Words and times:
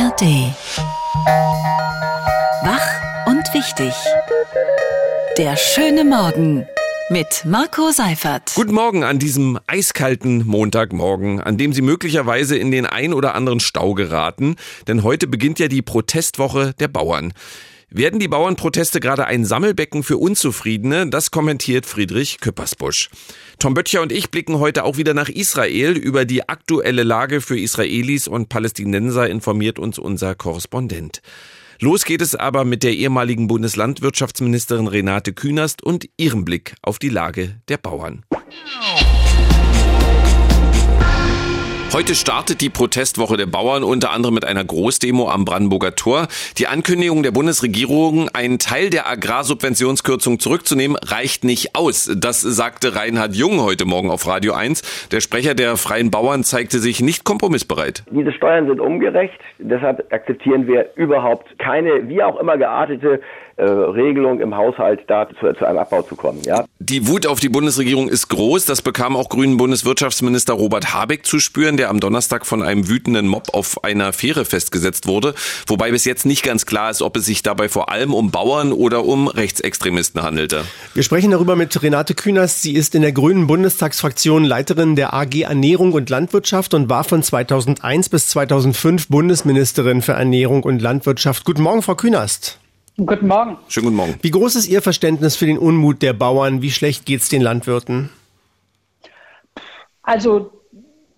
ARD. 0.00 0.22
Wach 2.64 3.26
und 3.26 3.42
wichtig. 3.52 3.92
Der 5.36 5.56
schöne 5.58 6.04
Morgen 6.04 6.64
mit 7.10 7.44
Marco 7.44 7.90
Seifert. 7.90 8.52
Guten 8.54 8.72
Morgen 8.72 9.04
an 9.04 9.18
diesem 9.18 9.58
eiskalten 9.66 10.46
Montagmorgen, 10.46 11.42
an 11.42 11.58
dem 11.58 11.74
Sie 11.74 11.82
möglicherweise 11.82 12.56
in 12.56 12.70
den 12.70 12.86
ein 12.86 13.12
oder 13.12 13.34
anderen 13.34 13.60
Stau 13.60 13.92
geraten, 13.92 14.56
denn 14.88 15.02
heute 15.02 15.26
beginnt 15.26 15.58
ja 15.58 15.68
die 15.68 15.82
Protestwoche 15.82 16.72
der 16.80 16.88
Bauern. 16.88 17.34
Werden 17.92 18.20
die 18.20 18.28
Bauernproteste 18.28 19.00
gerade 19.00 19.26
ein 19.26 19.44
Sammelbecken 19.44 20.04
für 20.04 20.16
Unzufriedene? 20.16 21.10
Das 21.10 21.32
kommentiert 21.32 21.86
Friedrich 21.86 22.38
Küppersbusch. 22.38 23.10
Tom 23.58 23.74
Böttcher 23.74 24.00
und 24.00 24.12
ich 24.12 24.30
blicken 24.30 24.60
heute 24.60 24.84
auch 24.84 24.96
wieder 24.96 25.12
nach 25.12 25.28
Israel. 25.28 25.96
Über 25.96 26.24
die 26.24 26.48
aktuelle 26.48 27.02
Lage 27.02 27.40
für 27.40 27.58
Israelis 27.58 28.28
und 28.28 28.48
Palästinenser 28.48 29.28
informiert 29.28 29.80
uns 29.80 29.98
unser 29.98 30.36
Korrespondent. 30.36 31.20
Los 31.80 32.04
geht 32.04 32.22
es 32.22 32.36
aber 32.36 32.64
mit 32.64 32.84
der 32.84 32.92
ehemaligen 32.92 33.48
Bundeslandwirtschaftsministerin 33.48 34.86
Renate 34.86 35.32
Künast 35.32 35.82
und 35.82 36.08
ihrem 36.16 36.44
Blick 36.44 36.74
auf 36.82 37.00
die 37.00 37.08
Lage 37.08 37.60
der 37.68 37.78
Bauern. 37.78 38.24
Heute 41.92 42.14
startet 42.14 42.60
die 42.60 42.70
Protestwoche 42.70 43.36
der 43.36 43.46
Bauern 43.46 43.82
unter 43.82 44.12
anderem 44.12 44.36
mit 44.36 44.44
einer 44.44 44.64
Großdemo 44.64 45.28
am 45.28 45.44
Brandenburger 45.44 45.96
Tor. 45.96 46.28
Die 46.56 46.68
Ankündigung 46.68 47.24
der 47.24 47.32
Bundesregierung, 47.32 48.28
einen 48.32 48.60
Teil 48.60 48.90
der 48.90 49.08
Agrarsubventionskürzung 49.08 50.38
zurückzunehmen, 50.38 50.96
reicht 51.04 51.42
nicht 51.42 51.74
aus. 51.74 52.08
Das 52.16 52.42
sagte 52.42 52.94
Reinhard 52.94 53.34
Jung 53.34 53.60
heute 53.60 53.86
Morgen 53.86 54.08
auf 54.08 54.28
Radio 54.28 54.52
1. 54.52 55.08
Der 55.10 55.20
Sprecher 55.20 55.56
der 55.56 55.76
Freien 55.76 56.12
Bauern 56.12 56.44
zeigte 56.44 56.78
sich 56.78 57.00
nicht 57.00 57.24
kompromissbereit. 57.24 58.04
Diese 58.12 58.30
Steuern 58.34 58.68
sind 58.68 58.78
ungerecht. 58.78 59.40
Deshalb 59.58 60.12
akzeptieren 60.12 60.68
wir 60.68 60.90
überhaupt 60.94 61.58
keine, 61.58 62.08
wie 62.08 62.22
auch 62.22 62.38
immer 62.38 62.56
geartete 62.56 63.20
äh, 63.60 63.64
Regelung 63.64 64.40
im 64.40 64.56
Haushalt 64.56 65.00
da 65.06 65.28
zu, 65.28 65.52
zu, 65.52 65.66
einem 65.66 65.78
Abbau 65.78 66.00
zu 66.00 66.16
kommen. 66.16 66.40
Ja? 66.44 66.64
Die 66.78 67.06
Wut 67.06 67.26
auf 67.26 67.40
die 67.40 67.50
Bundesregierung 67.50 68.08
ist 68.08 68.28
groß. 68.28 68.64
Das 68.64 68.80
bekam 68.80 69.16
auch 69.16 69.28
grünen 69.28 69.58
Bundeswirtschaftsminister 69.58 70.54
Robert 70.54 70.94
Habeck 70.94 71.26
zu 71.26 71.40
spüren, 71.40 71.76
der 71.76 71.90
am 71.90 72.00
Donnerstag 72.00 72.46
von 72.46 72.62
einem 72.62 72.88
wütenden 72.88 73.28
Mob 73.28 73.52
auf 73.52 73.84
einer 73.84 74.14
Fähre 74.14 74.46
festgesetzt 74.46 75.06
wurde. 75.06 75.34
Wobei 75.66 75.90
bis 75.90 76.06
jetzt 76.06 76.24
nicht 76.24 76.42
ganz 76.42 76.64
klar 76.64 76.90
ist, 76.90 77.02
ob 77.02 77.18
es 77.18 77.26
sich 77.26 77.42
dabei 77.42 77.68
vor 77.68 77.90
allem 77.90 78.14
um 78.14 78.30
Bauern 78.30 78.72
oder 78.72 79.04
um 79.04 79.28
Rechtsextremisten 79.28 80.22
handelte. 80.22 80.64
Wir 80.94 81.02
sprechen 81.02 81.30
darüber 81.30 81.54
mit 81.54 81.82
Renate 81.82 82.14
Künast. 82.14 82.62
Sie 82.62 82.72
ist 82.72 82.94
in 82.94 83.02
der 83.02 83.12
grünen 83.12 83.46
Bundestagsfraktion 83.46 84.44
Leiterin 84.44 84.96
der 84.96 85.12
AG 85.12 85.42
Ernährung 85.42 85.92
und 85.92 86.08
Landwirtschaft 86.08 86.72
und 86.72 86.88
war 86.88 87.04
von 87.04 87.22
2001 87.22 88.08
bis 88.08 88.28
2005 88.28 89.08
Bundesministerin 89.08 90.00
für 90.00 90.12
Ernährung 90.12 90.62
und 90.62 90.80
Landwirtschaft. 90.80 91.44
Guten 91.44 91.62
Morgen, 91.62 91.82
Frau 91.82 91.94
Künast. 91.94 92.58
Guten 93.06 93.28
Morgen. 93.28 93.56
Schönen 93.68 93.84
guten 93.86 93.96
Morgen. 93.96 94.14
Wie 94.20 94.30
groß 94.30 94.56
ist 94.56 94.68
Ihr 94.68 94.82
Verständnis 94.82 95.34
für 95.34 95.46
den 95.46 95.56
Unmut 95.56 96.02
der 96.02 96.12
Bauern? 96.12 96.60
Wie 96.60 96.70
schlecht 96.70 97.06
geht 97.06 97.22
es 97.22 97.30
den 97.30 97.40
Landwirten? 97.40 98.10
Also 100.02 100.50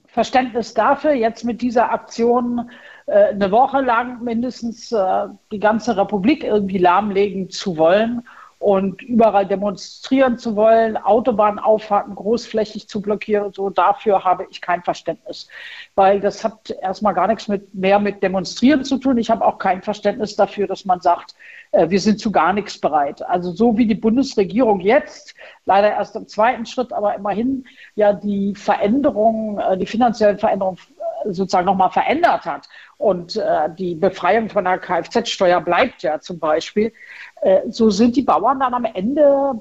Verständnis 0.06 0.75
dafür, 0.75 1.12
jetzt 1.12 1.44
mit 1.44 1.60
dieser 1.60 1.91
Aktion 1.91 2.70
äh, 3.06 3.30
eine 3.30 3.50
Woche 3.50 3.80
lang 3.80 4.22
mindestens 4.22 4.92
äh, 4.92 5.27
die 5.50 5.58
ganze 5.58 5.97
Republik 5.97 6.44
irgendwie 6.44 6.78
lahmlegen 6.78 7.50
zu 7.50 7.77
wollen 7.77 8.22
und 8.62 9.02
überall 9.02 9.46
demonstrieren 9.46 10.38
zu 10.38 10.55
wollen, 10.55 10.96
Autobahnauffahrten 10.96 12.14
großflächig 12.14 12.88
zu 12.88 13.02
blockieren 13.02 13.52
so, 13.52 13.70
dafür 13.70 14.22
habe 14.24 14.46
ich 14.50 14.60
kein 14.60 14.82
Verständnis. 14.82 15.48
Weil 15.96 16.20
das 16.20 16.44
hat 16.44 16.70
erstmal 16.70 17.12
gar 17.12 17.27
nichts 17.27 17.48
mit, 17.48 17.74
mehr 17.74 17.98
mit 17.98 18.22
Demonstrieren 18.22 18.84
zu 18.84 18.98
tun. 18.98 19.19
Ich 19.19 19.30
habe 19.30 19.44
auch 19.44 19.58
kein 19.58 19.82
Verständnis 19.82 20.36
dafür, 20.36 20.69
dass 20.69 20.84
man 20.84 21.00
sagt, 21.00 21.34
äh, 21.72 21.91
wir 21.91 22.00
sind 22.00 22.20
zu 22.20 22.30
gar 22.30 22.52
nichts 22.52 22.78
bereit. 22.78 23.22
Also 23.28 23.50
so 23.53 23.76
wie 23.76 23.87
die 23.87 23.97
Bundesregierung 23.97 24.81
jetzt, 24.81 25.34
leider 25.64 25.91
erst 25.91 26.14
im 26.14 26.28
zweiten 26.28 26.64
Schritt, 26.64 26.92
aber 26.92 27.16
immerhin 27.16 27.64
ja 27.97 28.12
die 28.12 28.54
Veränderungen, 28.54 29.58
äh, 29.58 29.76
die 29.76 29.87
finanziellen 29.87 30.38
Veränderungen 30.38 30.78
sozusagen 31.27 31.66
nochmal 31.66 31.91
verändert 31.91 32.44
hat. 32.44 32.69
Und 32.99 33.37
äh, 33.37 33.69
die 33.77 33.94
Befreiung 33.94 34.49
von 34.49 34.65
der 34.65 34.78
Kfz-Steuer 34.78 35.60
bleibt 35.60 36.03
ja 36.03 36.21
zum 36.21 36.38
Beispiel. 36.38 36.93
Äh, 37.41 37.60
so 37.69 37.91
sind 37.91 38.16
die 38.16 38.22
Bauern 38.22 38.60
dann 38.60 38.75
am 38.75 38.84
Ende 38.84 39.61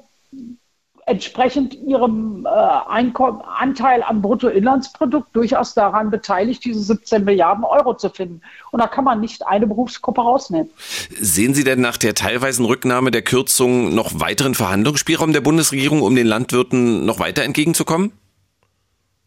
entsprechend 1.06 1.74
ihrem 1.74 2.46
äh, 2.46 2.48
Einkommen, 2.48 3.40
Anteil 3.40 4.02
am 4.02 4.22
Bruttoinlandsprodukt 4.22 5.34
durchaus 5.34 5.74
daran 5.74 6.10
beteiligt, 6.10 6.64
diese 6.64 6.80
17 6.80 7.24
Milliarden 7.24 7.64
Euro 7.64 7.94
zu 7.94 8.08
finden. 8.08 8.40
Und 8.70 8.80
da 8.80 8.86
kann 8.86 9.04
man 9.04 9.20
nicht 9.20 9.46
eine 9.46 9.66
Berufsgruppe 9.66 10.20
rausnehmen. 10.20 10.70
Sehen 11.18 11.54
Sie 11.54 11.64
denn 11.64 11.80
nach 11.80 11.96
der 11.96 12.14
teilweisen 12.14 12.64
Rücknahme 12.64 13.10
der 13.10 13.22
Kürzung 13.22 13.94
noch 13.94 14.12
weiteren 14.14 14.54
Verhandlungsspielraum 14.54 15.32
der 15.32 15.40
Bundesregierung, 15.40 16.02
um 16.02 16.14
den 16.14 16.26
Landwirten 16.26 17.04
noch 17.04 17.18
weiter 17.18 17.42
entgegenzukommen? 17.42 18.12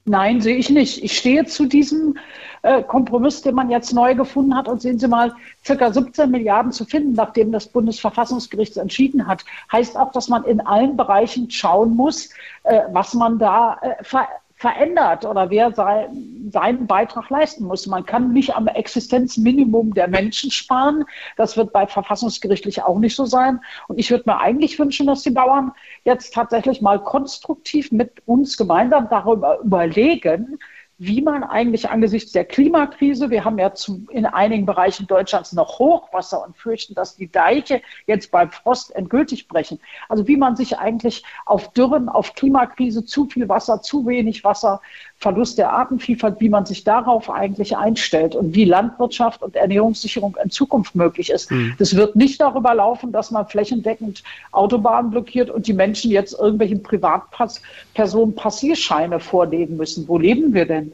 Nein, 0.08 0.40
sehe 0.40 0.56
ich 0.58 0.70
nicht. 0.70 1.04
Ich 1.04 1.18
stehe 1.18 1.46
zu 1.46 1.66
diesem 1.66 2.18
äh, 2.62 2.84
Kompromiss, 2.84 3.42
den 3.42 3.56
man 3.56 3.72
jetzt 3.72 3.92
neu 3.92 4.14
gefunden 4.14 4.56
hat. 4.56 4.68
Und 4.68 4.80
sehen 4.80 5.00
Sie 5.00 5.08
mal, 5.08 5.34
circa 5.66 5.92
17 5.92 6.30
Milliarden 6.30 6.72
zu 6.72 6.86
finden, 6.86 7.14
nachdem 7.14 7.52
das 7.52 7.68
Bundesverfassungsgericht 7.68 8.78
entschieden 8.78 9.26
hat, 9.26 9.44
heißt 9.72 9.98
auch, 9.98 10.12
dass 10.12 10.28
man 10.30 10.44
in 10.44 10.62
allen 10.62 10.96
Bereichen 10.96 11.50
schauen 11.50 11.96
muss, 11.96 12.30
äh, 12.64 12.82
was 12.92 13.16
man 13.16 13.40
da 13.40 13.80
äh, 13.82 14.04
ver 14.04 14.28
verändert 14.56 15.26
oder 15.26 15.50
wer 15.50 15.74
sein, 15.74 16.50
seinen 16.52 16.88
Beitrag 16.88 17.30
leisten 17.30 17.66
muss. 17.66 17.88
Man 17.88 18.06
kann 18.06 18.32
nicht 18.32 18.56
am 18.56 18.68
Existenzminimum 18.68 19.94
der 19.94 20.08
Menschen 20.08 20.50
sparen. 20.50 21.04
Das 21.36 21.58
wird 21.58 21.74
bei 21.74 21.86
verfassungsgerichtlich 21.86 22.82
auch 22.82 22.98
nicht 23.00 23.16
so 23.16 23.26
sein. 23.26 23.60
Und 23.88 24.00
ich 24.00 24.10
würde 24.12 24.24
mir 24.28 24.40
eigentlich 24.40 24.80
wünschen, 24.80 25.08
dass 25.08 25.24
die 25.24 25.32
Bauern 25.32 25.74
jetzt 26.06 26.34
tatsächlich 26.34 26.82
mal 26.82 27.04
konstruktiv 27.04 27.92
mit 27.92 28.22
uns 28.26 28.56
gemeinsam 28.56 29.10
darüber 29.10 29.60
überlegen, 29.60 30.58
wie 30.98 31.22
man 31.22 31.44
eigentlich 31.44 31.90
angesichts 31.90 32.32
der 32.32 32.46
Klimakrise, 32.46 33.30
wir 33.30 33.44
haben 33.44 33.60
ja 33.60 33.74
zu, 33.74 34.06
in 34.12 34.26
einigen 34.26 34.66
Bereichen 34.66 35.08
Deutschlands 35.08 35.52
noch 35.52 35.78
Hochwasser 35.78 36.46
und 36.46 36.56
fürchten, 36.56 36.96
dass 36.96 37.18
die 37.18 37.30
Deiche 37.30 37.82
jetzt 38.08 38.32
beim 38.32 38.50
Frost 38.50 38.96
endgültig 38.96 39.50
brechen. 39.50 39.80
Also 40.08 40.26
wie 40.28 40.38
man 40.38 40.56
sich 40.56 40.78
eigentlich 40.78 41.24
auf 41.46 41.74
Dürren, 41.74 42.08
auf 42.08 42.34
Klimakrise, 42.34 43.04
zu 43.04 43.26
viel 43.26 43.50
Wasser, 43.50 43.82
zu 43.82 44.06
wenig 44.06 44.46
Wasser, 44.46 44.82
Verlust 45.18 45.58
der 45.58 45.72
Artenvielfalt, 45.72 46.40
wie 46.40 46.50
man 46.50 46.66
sich 46.66 46.84
darauf 46.84 47.30
eigentlich 47.30 47.76
einstellt 47.76 48.36
und 48.36 48.54
wie 48.54 48.66
Landwirtschaft 48.66 49.42
und 49.42 49.56
Ernährungssicherung 49.56 50.38
in 50.42 50.50
Zukunft 50.50 50.96
möglich 50.96 51.30
ist. 51.30 51.52
Mhm. 51.52 51.74
Das 51.78 51.96
wird 51.96 52.16
nicht 52.16 52.40
darüber 52.40 52.74
laufen, 52.74 53.12
dass 53.12 53.32
man 53.32 53.48
flächendeckend 53.48 54.24
Autobahnen 54.52 55.12
blockiert 55.12 55.50
und 55.50 55.68
die 55.68 55.74
Menschen 55.74 56.12
jetzt 56.12 56.38
irgendwelchen 56.38 56.84
Privatpersonen 56.84 58.36
Passierscheine 58.36 59.20
vorlegen 59.20 59.78
müssen. 59.78 60.08
Wo 60.08 60.18
leben 60.18 60.54
wir 60.54 60.66
denn? 60.66 60.85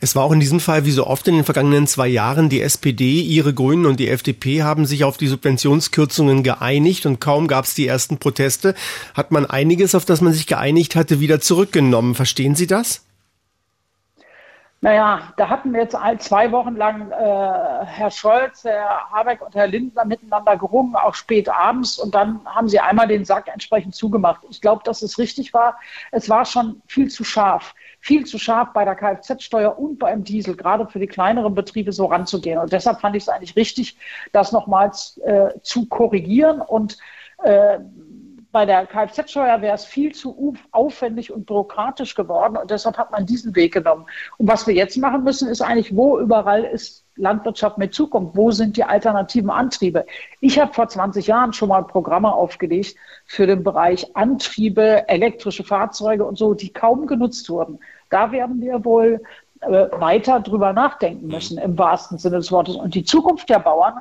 Es 0.00 0.14
war 0.16 0.24
auch 0.24 0.32
in 0.32 0.40
diesem 0.40 0.60
Fall, 0.60 0.84
wie 0.84 0.90
so 0.90 1.06
oft 1.06 1.26
in 1.28 1.34
den 1.34 1.44
vergangenen 1.44 1.86
zwei 1.86 2.08
Jahren, 2.08 2.48
die 2.48 2.62
SPD, 2.62 3.20
ihre 3.20 3.54
Grünen 3.54 3.86
und 3.86 4.00
die 4.00 4.08
FDP 4.08 4.62
haben 4.62 4.86
sich 4.86 5.04
auf 5.04 5.16
die 5.16 5.28
Subventionskürzungen 5.28 6.42
geeinigt 6.42 7.06
und 7.06 7.20
kaum 7.20 7.48
gab 7.48 7.64
es 7.64 7.74
die 7.74 7.86
ersten 7.86 8.18
Proteste, 8.18 8.74
hat 9.14 9.30
man 9.30 9.46
einiges, 9.46 9.94
auf 9.94 10.04
das 10.04 10.20
man 10.20 10.32
sich 10.32 10.46
geeinigt 10.46 10.96
hatte, 10.96 11.20
wieder 11.20 11.40
zurückgenommen. 11.40 12.14
Verstehen 12.14 12.54
Sie 12.54 12.66
das? 12.66 13.02
Naja, 14.80 15.32
da 15.36 15.48
hatten 15.48 15.72
wir 15.72 15.80
jetzt 15.80 15.96
zwei 16.20 16.52
Wochen 16.52 16.76
lang 16.76 17.10
äh, 17.10 17.84
Herr 17.84 18.12
Scholz, 18.12 18.62
Herr 18.62 19.10
Habeck 19.10 19.42
und 19.42 19.52
Herr 19.56 19.66
Lindner 19.66 20.04
miteinander 20.04 20.56
gerungen, 20.56 20.94
auch 20.94 21.16
spät 21.16 21.48
abends. 21.48 21.98
Und 21.98 22.14
dann 22.14 22.40
haben 22.46 22.68
sie 22.68 22.78
einmal 22.78 23.08
den 23.08 23.24
Sack 23.24 23.48
entsprechend 23.48 23.96
zugemacht. 23.96 24.42
Ich 24.50 24.60
glaube, 24.60 24.82
dass 24.84 25.02
es 25.02 25.18
richtig 25.18 25.52
war. 25.52 25.80
Es 26.12 26.28
war 26.30 26.44
schon 26.44 26.80
viel 26.86 27.10
zu 27.10 27.24
scharf. 27.24 27.74
Viel 28.00 28.26
zu 28.26 28.38
scharf 28.38 28.72
bei 28.72 28.84
der 28.84 28.94
Kfz-Steuer 28.94 29.78
und 29.78 29.98
beim 29.98 30.24
Diesel, 30.24 30.56
gerade 30.56 30.86
für 30.86 30.98
die 30.98 31.06
kleineren 31.06 31.54
Betriebe 31.54 31.92
so 31.92 32.06
ranzugehen. 32.06 32.58
Und 32.58 32.72
deshalb 32.72 33.00
fand 33.00 33.16
ich 33.16 33.24
es 33.24 33.28
eigentlich 33.28 33.56
richtig, 33.56 33.96
das 34.32 34.52
nochmals 34.52 35.18
äh, 35.18 35.60
zu 35.62 35.86
korrigieren 35.86 36.60
und 36.60 36.98
äh, 37.42 37.78
bei 38.50 38.64
der 38.64 38.86
Kfz-Steuer 38.86 39.60
wäre 39.60 39.74
es 39.74 39.84
viel 39.84 40.14
zu 40.14 40.54
aufwendig 40.70 41.32
und 41.32 41.46
bürokratisch 41.46 42.14
geworden 42.14 42.56
und 42.56 42.70
deshalb 42.70 42.96
hat 42.96 43.10
man 43.10 43.26
diesen 43.26 43.54
Weg 43.54 43.74
genommen. 43.74 44.06
Und 44.38 44.48
was 44.48 44.66
wir 44.66 44.74
jetzt 44.74 44.96
machen 44.96 45.22
müssen, 45.22 45.48
ist 45.48 45.60
eigentlich, 45.60 45.94
wo 45.94 46.18
überall 46.18 46.64
ist 46.64 47.04
Landwirtschaft 47.16 47.78
mit 47.78 47.94
Zukunft? 47.94 48.36
Wo 48.36 48.50
sind 48.50 48.76
die 48.76 48.84
alternativen 48.84 49.50
Antriebe? 49.50 50.06
Ich 50.40 50.58
habe 50.58 50.72
vor 50.72 50.88
20 50.88 51.26
Jahren 51.26 51.52
schon 51.52 51.68
mal 51.68 51.82
Programme 51.82 52.32
aufgelegt 52.32 52.96
für 53.26 53.46
den 53.46 53.62
Bereich 53.62 54.16
Antriebe, 54.16 55.08
elektrische 55.08 55.64
Fahrzeuge 55.64 56.24
und 56.24 56.38
so, 56.38 56.54
die 56.54 56.72
kaum 56.72 57.06
genutzt 57.06 57.50
wurden. 57.50 57.80
Da 58.10 58.32
werden 58.32 58.60
wir 58.60 58.84
wohl 58.84 59.20
äh, 59.60 59.86
weiter 59.98 60.40
drüber 60.40 60.72
nachdenken 60.72 61.26
müssen, 61.26 61.58
im 61.58 61.76
wahrsten 61.76 62.18
Sinne 62.18 62.36
des 62.36 62.52
Wortes. 62.52 62.76
Und 62.76 62.94
die 62.94 63.04
Zukunft 63.04 63.48
der 63.48 63.58
Bauern 63.58 63.94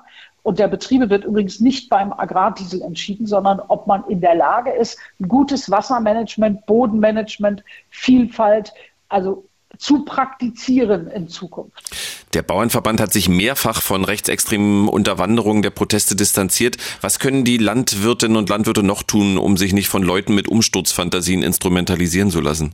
und 0.44 0.60
der 0.60 0.68
Betriebe 0.68 1.10
wird 1.10 1.26
übrigens 1.26 1.60
nicht 1.60 1.90
beim 1.90 2.14
Agrardiesel 2.14 2.82
entschieden, 2.82 3.26
sondern 3.26 3.60
ob 3.68 3.88
man 3.88 4.04
in 4.08 4.22
der 4.22 4.36
Lage 4.36 4.72
ist, 4.72 4.98
ein 5.20 5.28
gutes 5.28 5.70
Wassermanagement, 5.70 6.66
Bodenmanagement, 6.68 7.64
Vielfalt, 7.90 8.72
also 9.10 9.44
zu 9.78 10.06
praktizieren 10.06 11.08
in 11.08 11.28
Zukunft. 11.28 11.92
Der 12.34 12.44
Bauernverband 12.44 13.02
hat 13.02 13.14
sich 13.14 13.30
mehrfach 13.30 13.82
von 13.82 14.06
rechtsextremen 14.06 14.88
Unterwanderungen 14.88 15.62
der 15.62 15.70
Proteste 15.70 16.16
distanziert. 16.16 16.78
Was 17.02 17.20
können 17.20 17.44
die 17.44 17.58
Landwirtinnen 17.58 18.38
und 18.38 18.50
Landwirte 18.50 18.84
noch 18.84 19.04
tun, 19.04 19.38
um 19.38 19.58
sich 19.58 19.74
nicht 19.74 19.88
von 19.88 20.04
Leuten 20.04 20.36
mit 20.36 20.48
Umsturzfantasien 20.48 21.42
instrumentalisieren 21.42 22.30
zu 22.30 22.42
lassen? 22.42 22.74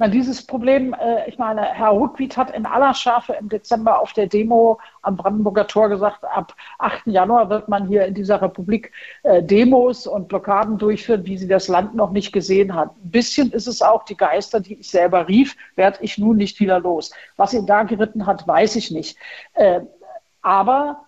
Na, 0.00 0.06
dieses 0.06 0.46
Problem, 0.46 0.94
äh, 0.94 1.28
ich 1.28 1.38
meine, 1.38 1.60
Herr 1.60 1.92
Rückwied 1.92 2.36
hat 2.36 2.52
in 2.52 2.66
aller 2.66 2.94
Schärfe 2.94 3.32
im 3.32 3.48
Dezember 3.48 3.98
auf 3.98 4.12
der 4.12 4.28
Demo 4.28 4.78
am 5.02 5.16
Brandenburger 5.16 5.66
Tor 5.66 5.88
gesagt, 5.88 6.24
ab 6.24 6.54
8. 6.78 7.08
Januar 7.08 7.50
wird 7.50 7.68
man 7.68 7.88
hier 7.88 8.06
in 8.06 8.14
dieser 8.14 8.40
Republik 8.40 8.92
äh, 9.24 9.42
Demos 9.42 10.06
und 10.06 10.28
Blockaden 10.28 10.78
durchführen, 10.78 11.26
wie 11.26 11.36
sie 11.36 11.48
das 11.48 11.66
Land 11.66 11.96
noch 11.96 12.12
nicht 12.12 12.32
gesehen 12.32 12.74
hat. 12.74 12.90
Ein 12.90 13.10
bisschen 13.10 13.50
ist 13.50 13.66
es 13.66 13.82
auch 13.82 14.04
die 14.04 14.16
Geister, 14.16 14.60
die 14.60 14.74
ich 14.74 14.88
selber 14.88 15.26
rief, 15.26 15.56
werde 15.74 15.98
ich 16.02 16.16
nun 16.16 16.36
nicht 16.36 16.60
wieder 16.60 16.78
los. 16.78 17.10
Was 17.36 17.52
ihn 17.52 17.66
da 17.66 17.82
geritten 17.82 18.24
hat, 18.24 18.46
weiß 18.46 18.76
ich 18.76 18.92
nicht. 18.92 19.18
Äh, 19.54 19.80
aber 20.42 21.06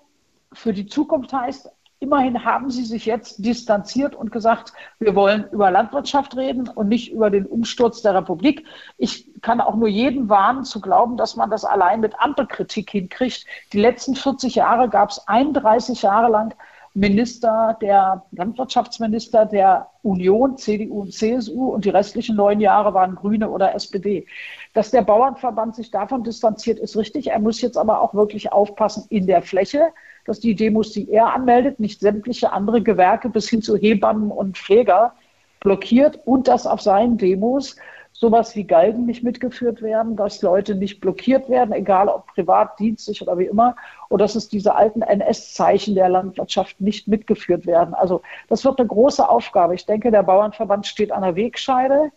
für 0.53 0.73
die 0.73 0.87
Zukunft 0.87 1.33
heißt, 1.33 1.71
Immerhin 2.03 2.47
haben 2.47 2.71
sie 2.71 2.87
sich 2.87 3.05
jetzt 3.05 3.45
distanziert 3.45 4.15
und 4.15 4.33
gesagt, 4.33 4.73
wir 4.99 5.15
wollen 5.15 5.45
über 5.53 5.71
Landwirtschaft 5.71 6.35
reden 6.35 6.67
und 6.67 6.89
nicht 6.89 7.13
über 7.13 7.29
den 7.29 7.45
Umsturz 7.45 8.01
der 8.01 8.15
Republik. 8.15 8.65
Ich 8.97 9.29
kann 9.43 9.61
auch 9.61 9.75
nur 9.77 9.87
jeden 9.87 10.31
warnen 10.31 10.65
zu 10.65 10.81
glauben, 10.81 11.19
dass 11.19 11.37
man 11.37 11.51
das 11.51 11.67
allein 11.67 12.01
mit 12.01 12.19
Ampelkritik 12.19 12.91
hinkriegt. 12.91 13.45
Die 13.75 13.81
letzten 13.81 14.17
40 14.17 14.55
Jahre 14.55 14.89
gab 14.89 15.11
es 15.11 15.29
31 15.29 16.01
Jahre 16.01 16.31
lang 16.31 16.55
Minister, 16.95 17.79
der 17.81 18.25
Landwirtschaftsminister 18.33 19.47
der 19.47 19.89
Union, 20.03 20.57
CDU 20.57 21.03
und 21.03 21.15
CSU 21.15 21.69
und 21.69 21.85
die 21.85 21.91
restlichen 21.91 22.37
neun 22.37 22.61
Jahre 22.61 22.95
waren 22.95 23.15
Grüne 23.15 23.49
oder 23.49 23.75
SPD. 23.75 24.27
Dass 24.75 24.91
der 24.91 25.03
Bauernverband 25.03 25.77
sich 25.77 25.91
davon 25.91 26.25
distanziert, 26.25 26.79
ist 26.81 26.97
richtig. 26.97 27.29
Er 27.29 27.39
muss 27.39 27.61
jetzt 27.61 27.77
aber 27.77 28.01
auch 28.01 28.15
wirklich 28.15 28.53
aufpassen 28.53 29.05
in 29.09 29.27
der 29.27 29.43
Fläche 29.43 29.93
dass 30.25 30.41
die 30.41 30.55
Demos, 30.55 30.93
die 30.93 31.11
er 31.11 31.35
anmeldet, 31.35 31.81
nicht 31.81 32.01
sämtliche 32.01 32.53
andere 32.53 32.83
Gewerke 32.83 33.29
bis 33.29 33.49
hin 33.49 33.63
zu 33.63 33.77
Hebammen 33.77 34.31
und 34.31 34.57
Pfleger 34.57 35.15
blockiert 35.61 36.21
und 36.25 36.49
dass 36.49 36.67
auf 36.67 36.81
seinen 36.81 37.19
Demos 37.19 37.77
sowas 38.13 38.55
wie 38.55 38.65
Galgen 38.65 39.07
nicht 39.07 39.23
mitgeführt 39.23 39.81
werden, 39.83 40.17
dass 40.17 40.43
Leute 40.43 40.75
nicht 40.75 41.01
blockiert 41.01 41.49
werden, 41.49 41.73
egal 41.73 42.09
ob 42.09 42.27
privat, 42.27 42.79
dienstlich 42.79 43.23
oder 43.23 43.39
wie 43.39 43.47
immer, 43.47 43.77
und 44.09 44.21
dass 44.21 44.35
es 44.35 44.49
diese 44.49 44.75
alten 44.75 45.03
NS-Zeichen 45.03 45.95
der 45.95 46.09
Landwirtschaft 46.09 46.81
nicht 46.81 47.09
mitgeführt 47.09 47.67
werden. 47.67 47.95
Also 47.95 48.23
das 48.49 48.65
wird 48.65 48.79
eine 48.79 48.89
große 48.89 49.27
Aufgabe. 49.27 49.75
Ich 49.75 49.87
denke, 49.87 50.11
der 50.11 50.23
Bauernverband 50.23 50.87
steht 50.87 51.13
an 51.13 51.23
der 51.23 51.37
Wegscheide. 51.37 52.13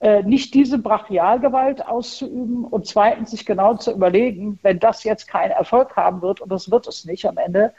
Äh, 0.00 0.22
nicht 0.22 0.54
diese 0.54 0.78
Brachialgewalt 0.78 1.86
auszuüben 1.86 2.64
und 2.64 2.86
zweitens 2.86 3.30
sich 3.30 3.46
genau 3.46 3.74
zu 3.74 3.92
überlegen, 3.92 4.58
wenn 4.62 4.78
das 4.78 5.02
jetzt 5.02 5.26
keinen 5.28 5.52
Erfolg 5.52 5.96
haben 5.96 6.20
wird, 6.20 6.40
und 6.40 6.52
das 6.52 6.70
wird 6.70 6.86
es 6.86 7.04
nicht 7.04 7.26
am 7.26 7.38
Ende, 7.38 7.72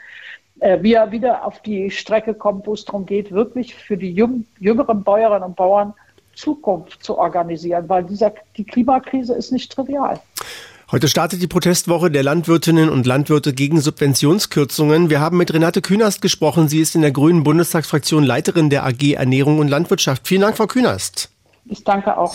äh, 0.60 0.82
wie 0.82 0.94
er 0.94 1.12
wieder 1.12 1.44
auf 1.44 1.60
die 1.60 1.90
Strecke 1.90 2.34
kommt, 2.34 2.66
wo 2.66 2.72
es 2.72 2.84
darum 2.84 3.06
geht, 3.06 3.30
wirklich 3.30 3.74
für 3.74 3.96
die 3.96 4.12
jüng 4.12 4.46
jüngeren 4.58 5.04
Bäuerinnen 5.04 5.44
und 5.44 5.56
Bauern 5.56 5.94
Zukunft 6.36 7.02
zu 7.02 7.18
organisieren, 7.18 7.88
weil 7.88 8.04
dieser, 8.04 8.32
die 8.56 8.64
Klimakrise 8.64 9.34
ist 9.34 9.50
nicht 9.50 9.72
trivial. 9.72 10.20
Heute 10.92 11.08
startet 11.08 11.42
die 11.42 11.48
Protestwoche 11.48 12.12
der 12.12 12.22
Landwirtinnen 12.22 12.88
und 12.88 13.06
Landwirte 13.06 13.52
gegen 13.52 13.80
Subventionskürzungen. 13.80 15.10
Wir 15.10 15.18
haben 15.18 15.36
mit 15.36 15.52
Renate 15.52 15.82
Künast 15.82 16.22
gesprochen. 16.22 16.68
Sie 16.68 16.78
ist 16.78 16.94
in 16.94 17.00
der 17.00 17.10
Grünen 17.10 17.42
Bundestagsfraktion 17.42 18.22
Leiterin 18.22 18.70
der 18.70 18.86
AG 18.86 19.14
Ernährung 19.14 19.58
und 19.58 19.66
Landwirtschaft. 19.66 20.28
Vielen 20.28 20.42
Dank, 20.42 20.56
Frau 20.56 20.68
Künast. 20.68 21.30
Ich 21.64 21.82
danke 21.82 22.16
auch. 22.16 22.32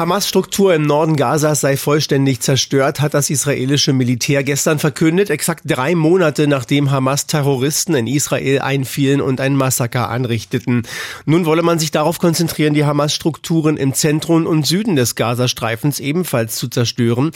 Hamas-Struktur 0.00 0.74
im 0.74 0.80
Norden 0.84 1.14
Gazas 1.14 1.60
sei 1.60 1.76
vollständig 1.76 2.40
zerstört, 2.40 3.02
hat 3.02 3.12
das 3.12 3.28
israelische 3.28 3.92
Militär 3.92 4.42
gestern 4.42 4.78
verkündet, 4.78 5.28
exakt 5.28 5.64
drei 5.66 5.94
Monate 5.94 6.46
nachdem 6.46 6.90
Hamas-Terroristen 6.90 7.94
in 7.94 8.06
Israel 8.06 8.62
einfielen 8.62 9.20
und 9.20 9.42
ein 9.42 9.54
Massaker 9.54 10.08
anrichteten. 10.08 10.84
Nun 11.26 11.44
wolle 11.44 11.60
man 11.60 11.78
sich 11.78 11.90
darauf 11.90 12.18
konzentrieren, 12.18 12.72
die 12.72 12.86
Hamas-Strukturen 12.86 13.76
im 13.76 13.92
Zentrum 13.92 14.46
und 14.46 14.66
Süden 14.66 14.96
des 14.96 15.16
Gazastreifens 15.16 16.00
ebenfalls 16.00 16.56
zu 16.56 16.68
zerstören. 16.68 17.32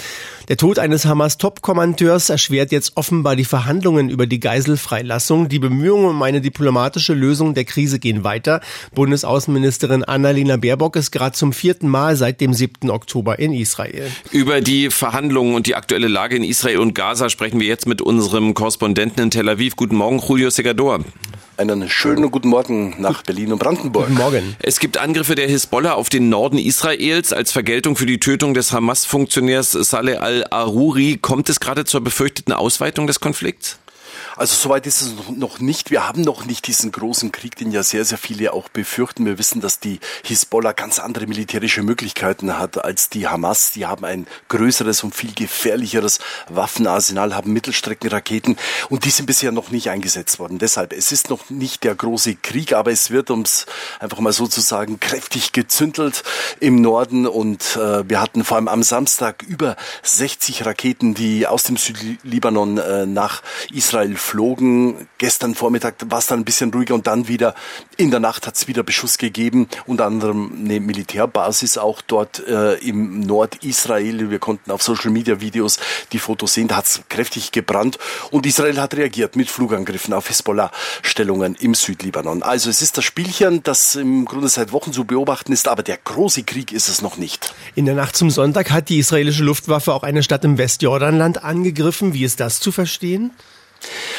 Der 0.48 0.56
Tod 0.56 0.78
eines 0.78 1.04
Hamas-Top-Kommandeurs 1.04 2.30
erschwert 2.30 2.72
jetzt 2.72 2.92
offenbar 2.94 3.36
die 3.36 3.44
Verhandlungen 3.44 4.08
über 4.08 4.26
die 4.26 4.40
Geiselfreilassung. 4.40 5.50
Die 5.50 5.58
Bemühungen 5.58 6.06
um 6.06 6.22
eine 6.22 6.40
diplomatische 6.40 7.12
Lösung 7.12 7.52
der 7.52 7.66
Krise 7.66 7.98
gehen 7.98 8.24
weiter. 8.24 8.62
Bundesaußenministerin 8.94 10.02
Annalena 10.02 10.56
Baerbock 10.56 10.96
ist 10.96 11.10
gerade 11.10 11.36
zum 11.36 11.52
vierten 11.52 11.88
Mal 11.88 12.16
seit 12.16 12.40
dem 12.40 12.53
7. 12.54 12.90
Oktober 12.90 13.38
in 13.38 13.52
Israel. 13.52 14.10
Über 14.30 14.60
die 14.60 14.90
Verhandlungen 14.90 15.54
und 15.54 15.66
die 15.66 15.74
aktuelle 15.74 16.08
Lage 16.08 16.36
in 16.36 16.44
Israel 16.44 16.78
und 16.78 16.94
Gaza 16.94 17.28
sprechen 17.28 17.60
wir 17.60 17.66
jetzt 17.66 17.86
mit 17.86 18.00
unserem 18.00 18.54
Korrespondenten 18.54 19.22
in 19.24 19.30
Tel 19.30 19.48
Aviv. 19.48 19.76
Guten 19.76 19.96
Morgen, 19.96 20.20
Julio 20.20 20.50
Segador. 20.50 21.00
Einen 21.56 21.88
schönen 21.88 22.32
guten 22.32 22.48
Morgen 22.48 22.96
nach 22.98 23.22
Berlin 23.22 23.52
und 23.52 23.60
Brandenburg. 23.60 24.08
Guten 24.08 24.18
Morgen. 24.18 24.56
Es 24.60 24.80
gibt 24.80 24.98
Angriffe 24.98 25.36
der 25.36 25.46
Hisbollah 25.46 25.92
auf 25.92 26.08
den 26.08 26.28
Norden 26.28 26.58
Israels 26.58 27.32
als 27.32 27.52
Vergeltung 27.52 27.94
für 27.94 28.06
die 28.06 28.18
Tötung 28.18 28.54
des 28.54 28.72
Hamas-Funktionärs 28.72 29.70
Saleh 29.70 30.16
al-Aruri. 30.16 31.18
Kommt 31.20 31.48
es 31.48 31.60
gerade 31.60 31.84
zur 31.84 32.00
befürchteten 32.00 32.52
Ausweitung 32.52 33.06
des 33.06 33.20
Konflikts? 33.20 33.78
Also 34.36 34.54
soweit 34.56 34.86
ist 34.86 35.02
es 35.02 35.14
noch 35.30 35.60
nicht. 35.60 35.90
Wir 35.90 36.06
haben 36.06 36.22
noch 36.22 36.44
nicht 36.44 36.66
diesen 36.66 36.92
großen 36.92 37.32
Krieg, 37.32 37.56
den 37.56 37.70
ja 37.72 37.82
sehr, 37.82 38.04
sehr 38.04 38.18
viele 38.18 38.52
auch 38.52 38.68
befürchten. 38.68 39.26
Wir 39.26 39.38
wissen, 39.38 39.60
dass 39.60 39.80
die 39.80 40.00
Hisbollah 40.24 40.72
ganz 40.72 40.98
andere 40.98 41.26
militärische 41.26 41.82
Möglichkeiten 41.82 42.58
hat 42.58 42.84
als 42.84 43.10
die 43.10 43.28
Hamas. 43.28 43.72
Die 43.72 43.86
haben 43.86 44.04
ein 44.04 44.26
größeres 44.48 45.04
und 45.04 45.14
viel 45.14 45.34
gefährlicheres 45.34 46.18
Waffenarsenal, 46.48 47.34
haben 47.34 47.52
Mittelstreckenraketen 47.52 48.56
und 48.88 49.04
die 49.04 49.10
sind 49.10 49.26
bisher 49.26 49.52
noch 49.52 49.70
nicht 49.70 49.90
eingesetzt 49.90 50.38
worden. 50.38 50.58
Deshalb, 50.58 50.92
es 50.92 51.12
ist 51.12 51.30
noch 51.30 51.50
nicht 51.50 51.84
der 51.84 51.94
große 51.94 52.36
Krieg, 52.36 52.72
aber 52.72 52.90
es 52.90 53.10
wird 53.10 53.30
uns 53.30 53.66
einfach 54.00 54.20
mal 54.20 54.32
sozusagen 54.32 55.00
kräftig 55.00 55.52
gezündelt 55.52 56.22
im 56.60 56.80
Norden 56.80 57.26
und 57.26 57.76
äh, 57.76 58.08
wir 58.08 58.20
hatten 58.20 58.44
vor 58.44 58.56
allem 58.56 58.68
am 58.68 58.82
Samstag 58.82 59.42
über 59.42 59.76
60 60.02 60.66
Raketen, 60.66 61.14
die 61.14 61.46
aus 61.46 61.64
dem 61.64 61.76
Südlibanon 61.76 62.78
äh, 62.78 63.06
nach 63.06 63.42
Israel 63.72 64.13
geflogen. 64.14 65.08
Gestern 65.18 65.54
Vormittag 65.54 65.96
war 66.06 66.18
es 66.18 66.26
dann 66.26 66.40
ein 66.40 66.44
bisschen 66.44 66.72
ruhiger 66.72 66.94
und 66.94 67.06
dann 67.06 67.26
wieder 67.26 67.54
in 67.96 68.10
der 68.10 68.20
Nacht 68.20 68.46
hat 68.46 68.54
es 68.54 68.68
wieder 68.68 68.82
Beschuss 68.82 69.18
gegeben, 69.18 69.68
unter 69.86 70.06
anderem 70.06 70.52
eine 70.56 70.78
Militärbasis 70.78 71.78
auch 71.78 72.00
dort 72.00 72.46
äh, 72.46 72.74
im 72.74 73.20
Nordisrael. 73.20 74.30
Wir 74.30 74.38
konnten 74.38 74.70
auf 74.70 74.82
Social 74.82 75.10
Media 75.10 75.40
Videos 75.40 75.78
die 76.12 76.18
Fotos 76.18 76.54
sehen, 76.54 76.68
da 76.68 76.76
hat 76.76 76.86
es 76.86 77.02
kräftig 77.08 77.50
gebrannt 77.50 77.98
und 78.30 78.46
Israel 78.46 78.80
hat 78.80 78.94
reagiert 78.94 79.34
mit 79.34 79.50
Flugangriffen 79.50 80.14
auf 80.14 80.28
Hisbollah-Stellungen 80.28 81.56
im 81.56 81.74
Südlibanon. 81.74 82.42
Also 82.42 82.70
es 82.70 82.82
ist 82.82 82.96
das 82.96 83.04
Spielchen, 83.04 83.62
das 83.64 83.96
im 83.96 84.24
Grunde 84.26 84.48
seit 84.48 84.70
Wochen 84.72 84.92
zu 84.92 85.04
beobachten 85.04 85.52
ist, 85.52 85.66
aber 85.66 85.82
der 85.82 85.98
große 85.98 86.44
Krieg 86.44 86.72
ist 86.72 86.88
es 86.88 87.02
noch 87.02 87.16
nicht. 87.16 87.52
In 87.74 87.86
der 87.86 87.96
Nacht 87.96 88.16
zum 88.16 88.30
Sonntag 88.30 88.70
hat 88.70 88.88
die 88.88 88.98
israelische 88.98 89.42
Luftwaffe 89.42 89.92
auch 89.92 90.04
eine 90.04 90.22
Stadt 90.22 90.44
im 90.44 90.56
Westjordanland 90.56 91.42
angegriffen. 91.42 92.14
Wie 92.14 92.24
ist 92.24 92.38
das 92.38 92.60
zu 92.60 92.70
verstehen? 92.70 93.32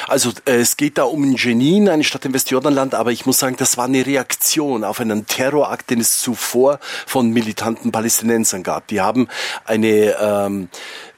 Also 0.08 0.32
äh, 0.46 0.56
es 0.56 0.78
geht 0.78 0.98
da 0.98 1.04
um 1.04 1.36
Jenin, 1.36 1.90
eine 1.90 2.04
Stadt 2.04 2.26
im 2.26 2.34
Westjordanland, 2.34 2.96
aber 2.96 3.12
ich 3.12 3.26
muss 3.26 3.40
sagen, 3.40 3.56
das 3.58 3.78
war 3.78 3.86
eine 3.86 4.06
Reaktion 4.06 4.84
auf 4.84 5.00
einen 5.00 5.28
Terrorakt, 5.28 5.90
den 5.90 6.00
es 6.00 6.22
zuvor 6.22 6.80
von 7.06 7.30
militanten 7.32 7.92
Palästinensern 7.92 8.64
gab. 8.64 8.88
Die 8.88 9.02
haben 9.02 9.28
eine 9.66 10.16
ähm, 10.20 10.70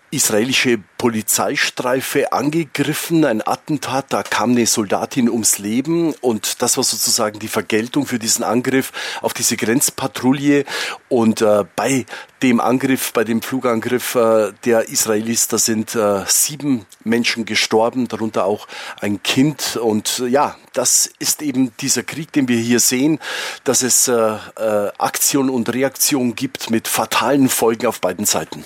israelische 0.10 0.80
Polizeistreife 0.98 2.32
angegriffen, 2.32 3.26
ein 3.26 3.46
Attentat, 3.46 4.06
da 4.10 4.24
kam 4.24 4.52
eine 4.52 4.66
Soldatin 4.66 5.30
ums 5.30 5.58
Leben 5.58 6.14
und 6.22 6.62
das 6.62 6.78
war 6.78 6.84
sozusagen 6.84 7.40
die 7.40 7.50
Vergeltung 7.50 8.08
für 8.08 8.18
diesen 8.18 8.44
Angriff 8.44 8.94
auf 9.22 9.34
diese 9.34 9.58
Grenzpatrouille 9.58 10.66
und 11.10 11.42
äh, 11.42 11.66
bei 11.76 12.06
dem 12.42 12.60
Angriff, 12.60 13.12
bei 13.14 13.24
dem 13.26 13.42
Flugangriff 13.42 14.16
äh, 14.16 14.54
der 14.64 14.90
Israelis, 14.90 15.50
da 15.50 15.58
sind 15.58 15.94
äh, 15.96 16.24
sieben 16.28 16.86
Menschen 17.04 17.46
gestorben, 17.46 18.08
darunter 18.08 18.46
auch 18.46 18.68
ein 19.02 19.22
Kind 19.24 19.76
und 19.76 20.20
äh, 20.20 20.28
ja, 20.28 20.56
das 20.74 21.10
ist 21.20 21.42
eben 21.42 21.74
dieser 21.82 22.04
Krieg, 22.04 22.32
den 22.32 22.48
wir 22.48 22.58
hier 22.58 22.80
sehen, 22.80 23.20
dass 23.66 23.82
es 23.82 24.08
äh, 24.08 24.14
äh, 24.14 24.92
Aktion 24.98 25.50
und 25.50 25.74
Reaktion 25.74 26.36
gibt 26.36 26.70
mit 26.70 26.88
fatalen 26.88 27.50
Folgen 27.50 27.88
auf 27.88 28.00
beiden 28.00 28.26
Seiten. 28.26 28.64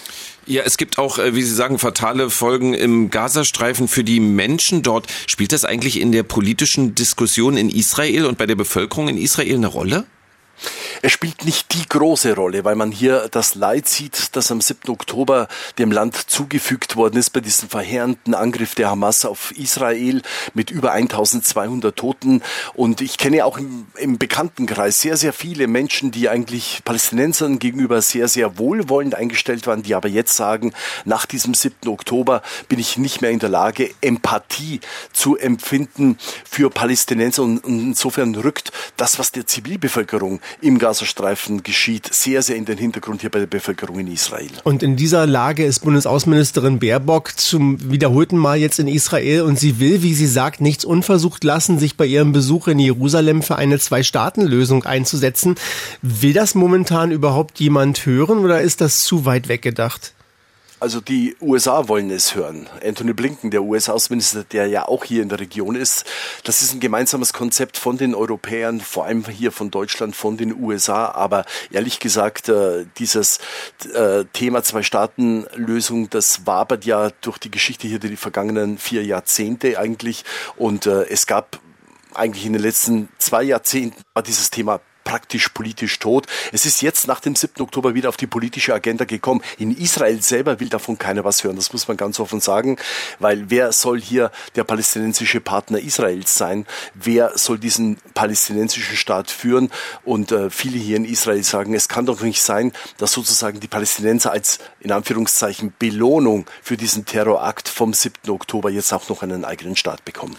Ja, 0.51 0.63
es 0.65 0.75
gibt 0.75 0.97
auch, 0.97 1.17
äh, 1.17 1.33
wie 1.33 1.43
Sie 1.43 1.55
sagen, 1.55 1.79
fatale 1.79 2.29
Folgen 2.29 2.73
im 2.73 3.09
Gazastreifen 3.09 3.87
für 3.87 4.03
die 4.03 4.19
Menschen 4.19 4.81
dort. 4.81 5.07
Spielt 5.25 5.53
das 5.53 5.63
eigentlich 5.63 5.97
in 5.97 6.11
der 6.11 6.23
politischen 6.23 6.93
Diskussion 6.93 7.55
in 7.55 7.69
Israel 7.69 8.25
und 8.25 8.37
bei 8.37 8.45
der 8.47 8.55
Bevölkerung 8.55 9.07
in 9.07 9.17
Israel 9.17 9.55
eine 9.55 9.67
Rolle? 9.67 10.05
Er 11.01 11.09
spielt 11.09 11.45
nicht 11.45 11.73
die 11.73 11.87
große 11.87 12.35
Rolle, 12.35 12.63
weil 12.63 12.75
man 12.75 12.91
hier 12.91 13.27
das 13.31 13.55
Leid 13.55 13.87
sieht, 13.87 14.35
das 14.35 14.51
am 14.51 14.61
7. 14.61 14.89
Oktober 14.89 15.47
dem 15.77 15.91
Land 15.91 16.15
zugefügt 16.15 16.95
worden 16.95 17.17
ist 17.17 17.31
bei 17.31 17.39
diesem 17.39 17.69
verheerenden 17.69 18.35
Angriff 18.35 18.75
der 18.75 18.89
Hamas 18.89 19.25
auf 19.25 19.51
Israel 19.57 20.21
mit 20.53 20.71
über 20.71 20.91
1200 20.91 21.95
Toten. 21.95 22.41
Und 22.73 23.01
ich 23.01 23.17
kenne 23.17 23.45
auch 23.45 23.57
im, 23.57 23.87
im 23.97 24.17
Bekanntenkreis 24.17 25.01
sehr, 25.01 25.17
sehr 25.17 25.33
viele 25.33 25.67
Menschen, 25.67 26.11
die 26.11 26.29
eigentlich 26.29 26.81
Palästinensern 26.85 27.59
gegenüber 27.59 28.01
sehr, 28.01 28.27
sehr 28.27 28.57
wohlwollend 28.57 29.15
eingestellt 29.15 29.67
waren, 29.67 29.83
die 29.83 29.95
aber 29.95 30.07
jetzt 30.07 30.35
sagen, 30.35 30.73
nach 31.05 31.25
diesem 31.25 31.53
7. 31.53 31.89
Oktober 31.89 32.41
bin 32.67 32.79
ich 32.79 32.97
nicht 32.97 33.21
mehr 33.21 33.31
in 33.31 33.39
der 33.39 33.49
Lage, 33.49 33.89
Empathie 34.01 34.81
zu 35.13 35.37
empfinden 35.37 36.17
für 36.49 36.69
Palästinenser. 36.69 37.43
Und 37.43 37.65
insofern 37.65 38.35
rückt 38.35 38.71
das, 38.97 39.19
was 39.19 39.31
der 39.31 39.47
Zivilbevölkerung 39.47 40.41
im 40.61 40.79
Gazastreifen 40.79 41.63
geschieht, 41.63 42.13
sehr, 42.13 42.41
sehr 42.41 42.55
in 42.55 42.65
den 42.65 42.77
Hintergrund 42.77 43.21
hier 43.21 43.29
bei 43.29 43.39
der 43.39 43.47
Bevölkerung 43.47 43.99
in 43.99 44.07
Israel. 44.07 44.49
Und 44.63 44.83
in 44.83 44.95
dieser 44.95 45.25
Lage 45.27 45.65
ist 45.65 45.79
Bundesaußenministerin 45.79 46.79
Baerbock 46.79 47.37
zum 47.37 47.91
wiederholten 47.91 48.37
Mal 48.37 48.57
jetzt 48.57 48.79
in 48.79 48.87
Israel 48.87 49.41
und 49.41 49.59
sie 49.59 49.79
will, 49.79 50.03
wie 50.03 50.13
sie 50.13 50.27
sagt, 50.27 50.61
nichts 50.61 50.85
unversucht 50.85 51.43
lassen, 51.43 51.79
sich 51.79 51.97
bei 51.97 52.05
ihrem 52.05 52.31
Besuch 52.31 52.67
in 52.67 52.79
Jerusalem 52.79 53.41
für 53.41 53.55
eine 53.55 53.79
Zwei-Staaten-Lösung 53.79 54.83
einzusetzen. 54.83 55.55
Will 56.01 56.33
das 56.33 56.55
momentan 56.55 57.11
überhaupt 57.11 57.59
jemand 57.59 58.05
hören 58.05 58.39
oder 58.39 58.61
ist 58.61 58.81
das 58.81 59.03
zu 59.03 59.25
weit 59.25 59.47
weggedacht? 59.47 60.13
Also 60.81 60.99
die 60.99 61.35
USA 61.39 61.87
wollen 61.87 62.09
es 62.09 62.33
hören. 62.33 62.67
Anthony 62.83 63.13
Blinken, 63.13 63.51
der 63.51 63.61
US-Außenminister, 63.61 64.43
der 64.45 64.65
ja 64.65 64.87
auch 64.87 65.03
hier 65.03 65.21
in 65.21 65.29
der 65.29 65.39
Region 65.39 65.75
ist, 65.75 66.05
das 66.43 66.63
ist 66.63 66.73
ein 66.73 66.79
gemeinsames 66.79 67.33
Konzept 67.33 67.77
von 67.77 67.97
den 67.97 68.15
Europäern, 68.15 68.81
vor 68.81 69.05
allem 69.05 69.23
hier 69.25 69.51
von 69.51 69.69
Deutschland, 69.69 70.15
von 70.15 70.37
den 70.37 70.59
USA. 70.59 71.11
Aber 71.11 71.45
ehrlich 71.69 71.99
gesagt, 71.99 72.49
äh, 72.49 72.87
dieses 72.97 73.37
äh, 73.93 74.25
Thema 74.33 74.63
Zwei-Staaten-Lösung, 74.63 76.09
das 76.09 76.47
wabert 76.47 76.83
ja 76.83 77.11
durch 77.21 77.37
die 77.37 77.51
Geschichte 77.51 77.87
hier 77.87 77.99
die 77.99 78.17
vergangenen 78.17 78.79
vier 78.79 79.03
Jahrzehnte 79.03 79.77
eigentlich. 79.77 80.25
Und 80.55 80.87
äh, 80.87 81.03
es 81.09 81.27
gab 81.27 81.59
eigentlich 82.15 82.47
in 82.47 82.53
den 82.53 82.61
letzten 82.63 83.07
zwei 83.19 83.43
Jahrzehnten 83.43 84.01
war 84.15 84.23
dieses 84.23 84.49
Thema 84.49 84.81
praktisch 85.03 85.49
politisch 85.49 85.99
tot. 85.99 86.27
Es 86.51 86.65
ist 86.65 86.81
jetzt 86.81 87.07
nach 87.07 87.19
dem 87.19 87.35
7. 87.35 87.61
Oktober 87.61 87.93
wieder 87.93 88.09
auf 88.09 88.17
die 88.17 88.27
politische 88.27 88.73
Agenda 88.73 89.05
gekommen. 89.05 89.41
In 89.57 89.75
Israel 89.75 90.21
selber 90.21 90.59
will 90.59 90.69
davon 90.69 90.97
keiner 90.97 91.23
was 91.23 91.43
hören. 91.43 91.55
Das 91.55 91.73
muss 91.73 91.87
man 91.87 91.97
ganz 91.97 92.19
offen 92.19 92.39
sagen, 92.39 92.77
weil 93.19 93.49
wer 93.49 93.71
soll 93.71 93.99
hier 93.99 94.31
der 94.55 94.63
palästinensische 94.63 95.41
Partner 95.41 95.79
Israels 95.79 96.35
sein? 96.35 96.65
Wer 96.93 97.37
soll 97.37 97.59
diesen 97.59 97.97
palästinensischen 98.13 98.97
Staat 98.97 99.31
führen? 99.31 99.71
Und 100.03 100.31
äh, 100.31 100.49
viele 100.49 100.77
hier 100.77 100.97
in 100.97 101.05
Israel 101.05 101.43
sagen, 101.43 101.73
es 101.73 101.87
kann 101.87 102.05
doch 102.05 102.21
nicht 102.21 102.41
sein, 102.41 102.71
dass 102.97 103.13
sozusagen 103.13 103.59
die 103.59 103.67
Palästinenser 103.67 104.31
als 104.31 104.59
in 104.79 104.91
Anführungszeichen 104.91 105.73
Belohnung 105.77 106.45
für 106.61 106.77
diesen 106.77 107.05
Terrorakt 107.05 107.67
vom 107.67 107.93
7. 107.93 108.29
Oktober 108.29 108.69
jetzt 108.69 108.93
auch 108.93 109.09
noch 109.09 109.23
einen 109.23 109.45
eigenen 109.45 109.75
Staat 109.75 110.05
bekommen. 110.05 110.35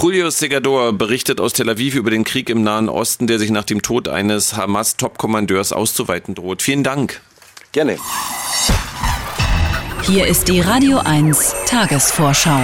Julio 0.00 0.30
Segador 0.30 0.92
berichtet 0.92 1.40
aus 1.40 1.52
Tel 1.52 1.68
Aviv 1.68 1.94
über 1.94 2.10
den 2.10 2.24
Krieg 2.24 2.50
im 2.50 2.62
Nahen 2.62 2.88
Osten, 2.88 3.26
der 3.26 3.38
sich 3.38 3.50
nach 3.50 3.64
dem 3.64 3.82
Tod 3.82 3.99
eines 4.08 4.56
Hamas-Top-Kommandeurs 4.56 5.72
auszuweiten 5.72 6.34
droht. 6.34 6.62
Vielen 6.62 6.84
Dank. 6.84 7.20
Gerne. 7.72 7.98
Hier 10.02 10.26
ist 10.26 10.48
die 10.48 10.60
Radio 10.60 10.98
1 10.98 11.54
Tagesvorschau. 11.66 12.58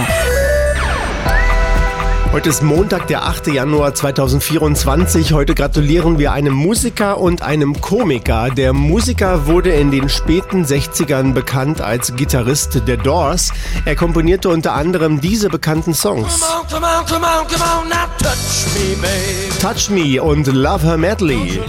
Heute 2.33 2.49
ist 2.49 2.61
Montag, 2.61 3.07
der 3.07 3.23
8. 3.23 3.47
Januar 3.47 3.95
2024. 3.95 5.31
Heute 5.31 5.55
gratulieren 5.55 6.19
wir 6.19 6.33
einem 6.33 6.53
Musiker 6.53 7.19
und 7.19 7.41
einem 7.41 7.79
Komiker. 7.79 8.49
Der 8.49 8.73
Musiker 8.73 9.47
wurde 9.47 9.71
in 9.71 9.91
den 9.91 10.09
späten 10.09 10.65
60ern 10.65 11.33
bekannt 11.33 11.79
als 11.81 12.15
Gitarrist 12.15 12.81
der 12.85 12.97
Doors. 12.97 13.51
Er 13.85 13.95
komponierte 13.95 14.49
unter 14.49 14.73
anderem 14.73 15.21
diese 15.21 15.49
bekannten 15.49 15.93
Songs. 15.93 16.41
Come 16.69 16.85
on, 16.85 17.05
come 17.05 17.25
on, 17.25 17.47
come 17.47 17.63
on, 17.63 17.89
touch, 18.19 18.67
me, 18.75 19.59
touch 19.61 19.89
Me 19.89 20.21
und 20.21 20.47
Love 20.47 20.85
Her 20.85 20.97
Madly. 20.97 21.61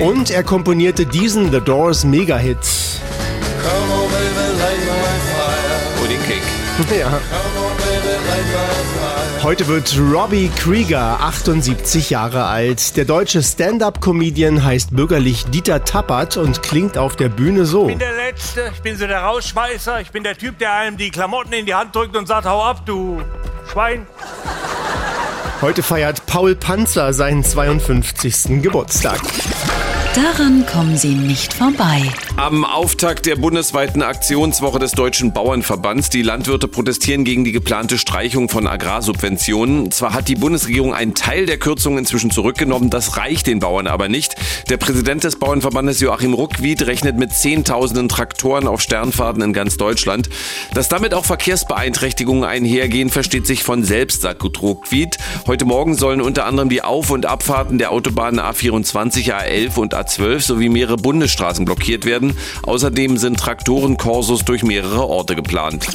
Und 0.00 0.30
er 0.30 0.42
komponierte 0.44 1.06
diesen 1.06 1.50
The 1.50 1.60
Doors 1.60 2.04
Mega-Hit. 2.04 2.58
Ja. 6.98 7.20
Heute 9.42 9.66
wird 9.68 9.98
Robbie 9.98 10.50
Krieger 10.54 11.20
78 11.20 12.10
Jahre 12.10 12.44
alt. 12.44 12.96
Der 12.96 13.04
deutsche 13.04 13.42
Stand-up-Comedian 13.42 14.62
heißt 14.62 14.94
bürgerlich 14.94 15.44
Dieter 15.46 15.84
Tappert 15.84 16.36
und 16.36 16.62
klingt 16.62 16.98
auf 16.98 17.16
der 17.16 17.28
Bühne 17.28 17.64
so. 17.64 17.82
Ich 17.82 17.88
bin 17.88 17.98
der 17.98 18.14
Letzte, 18.14 18.70
ich 18.74 18.82
bin 18.82 18.96
so 18.98 19.06
der 19.06 19.20
Rausschmeißer, 19.20 20.00
ich 20.00 20.10
bin 20.10 20.22
der 20.22 20.36
Typ, 20.36 20.58
der 20.58 20.74
einem 20.74 20.96
die 20.96 21.10
Klamotten 21.10 21.52
in 21.54 21.64
die 21.64 21.74
Hand 21.74 21.94
drückt 21.94 22.16
und 22.16 22.26
sagt, 22.26 22.46
hau 22.46 22.62
ab, 22.62 22.84
du 22.84 23.22
Schwein. 23.72 24.06
Heute 25.62 25.82
feiert 25.82 26.26
Paul 26.26 26.54
Panzer 26.54 27.14
seinen 27.14 27.42
52. 27.42 28.62
Geburtstag. 28.62 29.20
Daran 30.16 30.64
kommen 30.64 30.96
Sie 30.96 31.14
nicht 31.14 31.52
vorbei. 31.52 32.00
Am 32.36 32.64
Auftakt 32.64 33.26
der 33.26 33.36
bundesweiten 33.36 34.00
Aktionswoche 34.00 34.78
des 34.78 34.92
Deutschen 34.92 35.34
Bauernverbands. 35.34 36.08
Die 36.08 36.22
Landwirte 36.22 36.68
protestieren 36.68 37.24
gegen 37.24 37.44
die 37.44 37.52
geplante 37.52 37.98
Streichung 37.98 38.48
von 38.48 38.66
Agrarsubventionen. 38.66 39.90
Zwar 39.90 40.14
hat 40.14 40.28
die 40.28 40.36
Bundesregierung 40.36 40.94
einen 40.94 41.14
Teil 41.14 41.44
der 41.44 41.58
Kürzungen 41.58 41.98
inzwischen 41.98 42.30
zurückgenommen, 42.30 42.88
das 42.88 43.18
reicht 43.18 43.46
den 43.46 43.58
Bauern 43.58 43.86
aber 43.86 44.08
nicht. 44.08 44.36
Der 44.70 44.78
Präsident 44.78 45.22
des 45.22 45.38
Bauernverbandes 45.38 46.00
Joachim 46.00 46.32
Ruckwied 46.32 46.86
rechnet 46.86 47.18
mit 47.18 47.34
Zehntausenden 47.34 48.08
Traktoren 48.08 48.68
auf 48.68 48.80
Sternfahrten 48.80 49.42
in 49.42 49.52
ganz 49.52 49.76
Deutschland. 49.76 50.30
Dass 50.72 50.88
damit 50.88 51.12
auch 51.12 51.26
Verkehrsbeeinträchtigungen 51.26 52.44
einhergehen, 52.44 53.10
versteht 53.10 53.46
sich 53.46 53.62
von 53.62 53.84
selbst, 53.84 54.22
sagt 54.22 54.42
Ruckwied. 54.62 55.18
Heute 55.46 55.66
Morgen 55.66 55.94
sollen 55.94 56.22
unter 56.22 56.46
anderem 56.46 56.70
die 56.70 56.80
Auf- 56.80 57.10
und 57.10 57.26
Abfahrten 57.26 57.76
der 57.76 57.92
Autobahnen 57.92 58.40
A24, 58.40 59.34
A11 59.34 59.76
und 59.78 59.92
A 59.92 60.05
12 60.06 60.44
sowie 60.44 60.68
mehrere 60.68 60.96
Bundesstraßen 60.96 61.64
blockiert 61.64 62.04
werden. 62.04 62.36
Außerdem 62.62 63.16
sind 63.18 63.38
Traktorenkorsos 63.38 64.44
durch 64.44 64.62
mehrere 64.62 65.06
Orte 65.06 65.36
geplant 65.36 65.86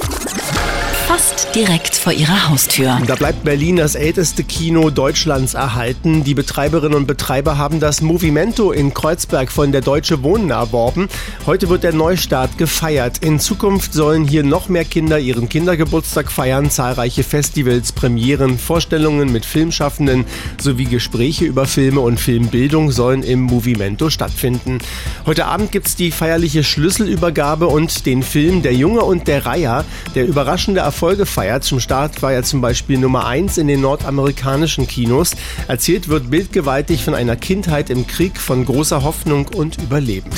fast 1.08 1.56
direkt 1.56 1.96
vor 1.96 2.14
ihrer 2.14 2.50
Haustür. 2.50 3.00
Da 3.08 3.16
bleibt 3.16 3.44
Berlin 3.44 3.76
das 3.76 3.96
älteste 3.96 4.44
Kino 4.44 4.90
Deutschlands 4.90 5.54
erhalten. 5.54 6.24
Die 6.24 6.34
Betreiberinnen 6.34 6.96
und 6.96 7.08
Betreiber 7.08 7.58
haben 7.58 7.80
das 7.80 8.02
Movimento 8.02 8.72
in 8.72 8.94
Kreuzberg 8.94 9.52
von 9.52 9.72
der 9.72 9.82
Deutsche 9.82 10.24
Wohnen 10.24 10.52
erworben. 10.52 11.10
Heute 11.46 11.70
wird 11.70 11.84
der 11.84 11.94
Neustart 11.94 12.58
gefeiert. 12.58 13.18
In 13.20 13.40
Zukunft 13.40 13.94
sollen 13.94 14.28
hier 14.28 14.44
noch 14.44 14.70
mehr 14.70 14.86
Kinder 14.86 15.20
ihren 15.20 15.50
Kindergeburtstag 15.50 16.32
feiern. 16.32 16.70
Zahlreiche 16.70 17.24
Festivals, 17.24 17.92
Premieren, 17.92 18.58
Vorstellungen 18.60 19.32
mit 19.32 19.46
Filmschaffenden 19.46 20.26
sowie 20.62 20.86
Gespräche 20.86 21.46
über 21.46 21.66
Filme 21.66 22.02
und 22.02 22.20
Filmbildung 22.20 22.92
sollen 22.92 23.24
im 23.24 23.42
Movimento 23.42 24.10
stattfinden. 24.10 24.80
Heute 25.26 25.46
Abend 25.46 25.72
gibt 25.72 25.88
es 25.88 25.96
die 25.96 26.12
feierliche 26.12 26.64
Schlüsselübergabe 26.64 27.68
und 27.68 28.06
den 28.06 28.24
Film 28.24 28.62
Der 28.62 28.74
Junge 28.74 29.02
und 29.02 29.28
der 29.28 29.46
Reiher, 29.46 29.84
der 30.16 30.28
überraschende 30.28 30.82
Erfolge 30.92 31.26
feiert. 31.26 31.64
Zum 31.64 31.80
Start 31.80 32.22
war 32.22 32.34
er 32.34 32.44
zum 32.44 32.60
Beispiel 32.60 32.98
Nummer 32.98 33.26
1 33.26 33.58
in 33.58 33.68
den 33.68 33.80
nordamerikanischen 33.80 34.88
Kinos. 34.88 35.32
Erzählt 35.70 36.10
wird 36.10 36.30
bildgewaltig 36.30 37.06
von 37.06 37.16
einer 37.16 37.38
Kindheit 37.38 37.90
im 37.90 38.08
Krieg, 38.08 38.38
von 38.38 38.66
großer 38.66 39.02
Hoffnung 39.02 39.48
und 39.56 39.82
Überleben. 39.82 40.30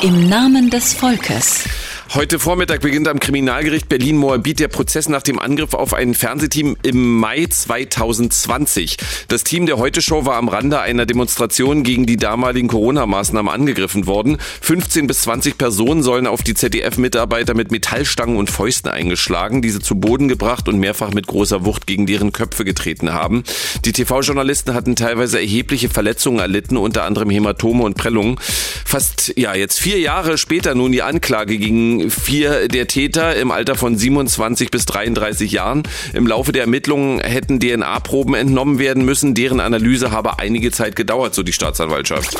Im 0.00 0.30
Namen 0.30 0.70
des 0.70 0.94
Volkes. 0.94 1.64
Heute 2.14 2.38
Vormittag 2.38 2.82
beginnt 2.82 3.08
am 3.08 3.20
Kriminalgericht 3.20 3.88
Berlin-Moabit 3.88 4.60
der 4.60 4.68
Prozess 4.68 5.08
nach 5.08 5.22
dem 5.22 5.38
Angriff 5.38 5.72
auf 5.72 5.94
ein 5.94 6.12
Fernsehteam 6.12 6.76
im 6.82 7.16
Mai 7.16 7.46
2020. 7.46 8.98
Das 9.28 9.44
Team 9.44 9.64
der 9.64 9.78
Heute-Show 9.78 10.26
war 10.26 10.36
am 10.36 10.48
Rande 10.48 10.78
einer 10.78 11.06
Demonstration 11.06 11.84
gegen 11.84 12.04
die 12.04 12.18
damaligen 12.18 12.68
Corona-Maßnahmen 12.68 13.50
angegriffen 13.50 14.06
worden. 14.06 14.36
15 14.60 15.06
bis 15.06 15.22
20 15.22 15.56
Personen 15.56 16.02
sollen 16.02 16.26
auf 16.26 16.42
die 16.42 16.52
ZDF-Mitarbeiter 16.52 17.54
mit 17.54 17.70
Metallstangen 17.70 18.36
und 18.36 18.50
Fäusten 18.50 18.90
eingeschlagen, 18.90 19.62
diese 19.62 19.80
zu 19.80 19.94
Boden 19.94 20.28
gebracht 20.28 20.68
und 20.68 20.78
mehrfach 20.78 21.14
mit 21.14 21.26
großer 21.26 21.64
Wucht 21.64 21.86
gegen 21.86 22.04
deren 22.04 22.32
Köpfe 22.32 22.66
getreten 22.66 23.14
haben. 23.14 23.42
Die 23.86 23.92
TV-Journalisten 23.92 24.74
hatten 24.74 24.96
teilweise 24.96 25.38
erhebliche 25.38 25.88
Verletzungen 25.88 26.40
erlitten, 26.40 26.76
unter 26.76 27.04
anderem 27.04 27.30
Hämatome 27.30 27.84
und 27.84 27.96
Prellungen. 27.96 28.36
Fast, 28.84 29.32
ja, 29.38 29.54
jetzt 29.54 29.80
vier 29.80 29.98
Jahre 29.98 30.36
später 30.36 30.74
nun 30.74 30.92
die 30.92 31.00
Anklage 31.00 31.56
gegen 31.56 32.01
vier 32.10 32.68
der 32.68 32.86
Täter 32.86 33.36
im 33.36 33.50
Alter 33.50 33.74
von 33.74 33.96
27 33.96 34.70
bis 34.70 34.86
33 34.86 35.52
Jahren. 35.52 35.82
Im 36.12 36.26
Laufe 36.26 36.52
der 36.52 36.62
Ermittlungen 36.62 37.20
hätten 37.20 37.60
DNA-Proben 37.60 38.34
entnommen 38.34 38.78
werden 38.78 39.04
müssen. 39.04 39.34
Deren 39.34 39.60
Analyse 39.60 40.10
habe 40.10 40.38
einige 40.38 40.70
Zeit 40.70 40.96
gedauert, 40.96 41.34
so 41.34 41.42
die 41.42 41.52
Staatsanwaltschaft. 41.52 42.36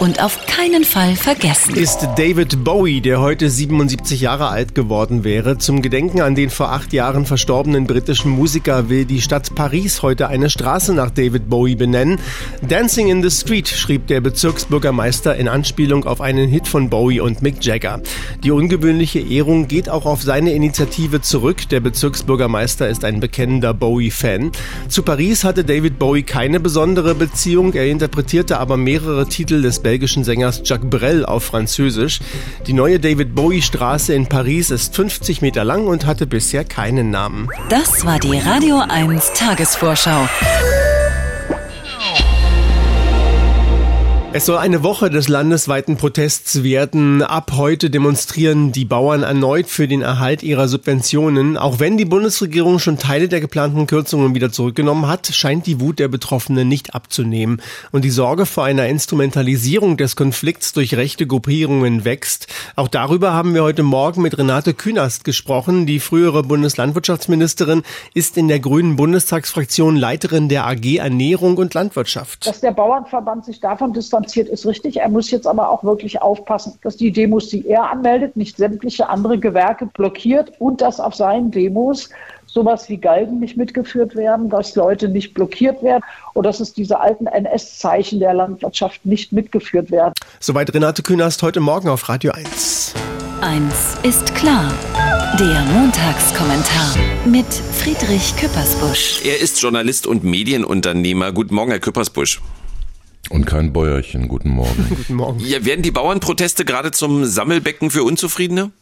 Und 0.00 0.22
auf 0.22 0.46
keinen 0.46 0.82
Fall 0.82 1.14
vergessen. 1.14 1.76
Ist 1.76 2.08
David 2.16 2.64
Bowie, 2.64 3.02
der 3.02 3.20
heute 3.20 3.50
77 3.50 4.22
Jahre 4.22 4.48
alt 4.48 4.74
geworden 4.74 5.24
wäre. 5.24 5.58
Zum 5.58 5.82
Gedenken 5.82 6.22
an 6.22 6.34
den 6.34 6.48
vor 6.48 6.72
acht 6.72 6.94
Jahren 6.94 7.26
verstorbenen 7.26 7.86
britischen 7.86 8.30
Musiker 8.30 8.88
will 8.88 9.04
die 9.04 9.20
Stadt 9.20 9.54
Paris 9.54 10.00
heute 10.00 10.28
eine 10.28 10.48
Straße 10.48 10.94
nach 10.94 11.10
David 11.10 11.50
Bowie 11.50 11.74
benennen. 11.74 12.18
Dancing 12.66 13.08
in 13.08 13.22
the 13.22 13.30
Street 13.30 13.68
schrieb 13.68 14.06
der 14.06 14.22
Bezirksbürgermeister 14.22 15.36
in 15.36 15.48
Anspielung 15.48 16.06
auf 16.06 16.22
einen 16.22 16.48
Hit 16.48 16.66
von 16.66 16.88
Bowie 16.88 17.20
und 17.20 17.42
Mick 17.42 17.62
Jagger. 17.62 18.00
Die 18.42 18.52
ungewöhnliche 18.52 19.20
Ehrung 19.20 19.68
geht 19.68 19.90
auch 19.90 20.06
auf 20.06 20.22
seine 20.22 20.54
Initiative 20.54 21.20
zurück. 21.20 21.68
Der 21.68 21.80
Bezirksbürgermeister 21.80 22.88
ist 22.88 23.04
ein 23.04 23.20
bekennender 23.20 23.74
Bowie-Fan. 23.74 24.52
Zu 24.88 25.02
Paris 25.02 25.44
hatte 25.44 25.62
David 25.62 25.98
Bowie 25.98 26.22
keine 26.22 26.58
besondere 26.58 27.14
Beziehung. 27.14 27.74
Er 27.74 27.86
interpretierte 27.86 28.58
aber 28.58 28.78
mehrere 28.78 29.28
Titel 29.28 29.60
des 29.60 29.80
belgischen 29.90 30.22
Sängers 30.22 30.62
Jacques 30.64 30.88
Brel 30.88 31.26
auf 31.26 31.42
Französisch. 31.42 32.20
Die 32.68 32.74
neue 32.74 33.00
David 33.00 33.34
Bowie 33.34 33.60
Straße 33.60 34.14
in 34.14 34.28
Paris 34.28 34.70
ist 34.70 34.94
50 34.94 35.42
Meter 35.42 35.64
lang 35.64 35.88
und 35.88 36.06
hatte 36.06 36.28
bisher 36.28 36.62
keinen 36.62 37.10
Namen. 37.10 37.48
Das 37.70 38.06
war 38.06 38.20
die 38.20 38.38
Radio 38.38 38.84
1 38.88 39.32
Tagesvorschau. 39.32 40.28
Es 44.32 44.46
soll 44.46 44.58
eine 44.58 44.84
Woche 44.84 45.10
des 45.10 45.26
landesweiten 45.26 45.96
Protests 45.96 46.62
werden. 46.62 47.20
Ab 47.20 47.50
heute 47.56 47.90
demonstrieren 47.90 48.70
die 48.70 48.84
Bauern 48.84 49.24
erneut 49.24 49.66
für 49.66 49.88
den 49.88 50.02
Erhalt 50.02 50.44
ihrer 50.44 50.68
Subventionen. 50.68 51.56
Auch 51.56 51.80
wenn 51.80 51.96
die 51.96 52.04
Bundesregierung 52.04 52.78
schon 52.78 52.96
Teile 52.96 53.26
der 53.26 53.40
geplanten 53.40 53.88
Kürzungen 53.88 54.36
wieder 54.36 54.52
zurückgenommen 54.52 55.08
hat, 55.08 55.26
scheint 55.26 55.66
die 55.66 55.80
Wut 55.80 55.98
der 55.98 56.06
Betroffenen 56.06 56.68
nicht 56.68 56.94
abzunehmen. 56.94 57.60
Und 57.90 58.04
die 58.04 58.10
Sorge 58.10 58.46
vor 58.46 58.64
einer 58.64 58.86
Instrumentalisierung 58.86 59.96
des 59.96 60.14
Konflikts 60.14 60.72
durch 60.72 60.94
rechte 60.94 61.26
Gruppierungen 61.26 62.04
wächst. 62.04 62.46
Auch 62.76 62.86
darüber 62.86 63.32
haben 63.32 63.52
wir 63.52 63.64
heute 63.64 63.82
Morgen 63.82 64.22
mit 64.22 64.38
Renate 64.38 64.74
Künast 64.74 65.24
gesprochen. 65.24 65.86
Die 65.86 65.98
frühere 65.98 66.44
Bundeslandwirtschaftsministerin 66.44 67.82
ist 68.14 68.36
in 68.36 68.46
der 68.46 68.60
Grünen 68.60 68.94
Bundestagsfraktion 68.94 69.96
Leiterin 69.96 70.48
der 70.48 70.68
AG 70.68 70.98
Ernährung 70.98 71.56
und 71.56 71.74
Landwirtschaft. 71.74 72.46
Dass 72.46 72.60
der 72.60 72.70
Bauernverband 72.70 73.44
sich 73.44 73.58
davon 73.58 73.92
distanziert, 74.20 74.48
ist 74.48 74.66
richtig. 74.66 74.98
Er 74.98 75.08
muss 75.08 75.30
jetzt 75.30 75.46
aber 75.46 75.70
auch 75.70 75.84
wirklich 75.84 76.20
aufpassen, 76.20 76.78
dass 76.82 76.96
die 76.96 77.10
Demos, 77.10 77.48
die 77.48 77.66
er 77.66 77.90
anmeldet, 77.90 78.36
nicht 78.36 78.56
sämtliche 78.56 79.08
andere 79.08 79.38
Gewerke 79.38 79.86
blockiert 79.86 80.52
und 80.58 80.80
dass 80.80 81.00
auf 81.00 81.14
seinen 81.14 81.50
Demos 81.50 82.10
sowas 82.46 82.88
wie 82.88 82.96
Galgen 82.96 83.38
nicht 83.38 83.56
mitgeführt 83.56 84.16
werden, 84.16 84.48
dass 84.48 84.74
Leute 84.74 85.08
nicht 85.08 85.34
blockiert 85.34 85.82
werden 85.82 86.02
oder 86.34 86.50
dass 86.50 86.60
es 86.60 86.72
diese 86.72 86.98
alten 86.98 87.26
NS-Zeichen 87.26 88.18
der 88.18 88.34
Landwirtschaft 88.34 89.06
nicht 89.06 89.32
mitgeführt 89.32 89.90
werden. 89.90 90.14
Soweit 90.40 90.74
Renate 90.74 91.02
Künast 91.02 91.42
heute 91.42 91.60
Morgen 91.60 91.88
auf 91.88 92.08
Radio 92.08 92.32
1. 92.32 92.94
Eins 93.40 93.96
ist 94.02 94.34
klar. 94.34 94.72
Der 95.38 95.64
Montagskommentar 95.72 96.96
mit 97.24 97.46
Friedrich 97.46 98.36
Küppersbusch. 98.36 99.24
Er 99.24 99.40
ist 99.40 99.62
Journalist 99.62 100.06
und 100.08 100.24
Medienunternehmer. 100.24 101.32
Guten 101.32 101.54
Morgen, 101.54 101.70
Herr 101.70 101.80
Küppersbusch. 101.80 102.40
Und 103.30 103.46
kein 103.46 103.72
Bäuerchen. 103.72 104.28
Guten 104.28 104.50
Morgen. 104.50 104.86
Guten 104.88 105.14
Morgen. 105.14 105.40
Ja, 105.40 105.64
werden 105.64 105.82
die 105.82 105.92
Bauernproteste 105.92 106.64
gerade 106.64 106.90
zum 106.90 107.24
Sammelbecken 107.24 107.90
für 107.90 108.02
Unzufriedene? 108.02 108.72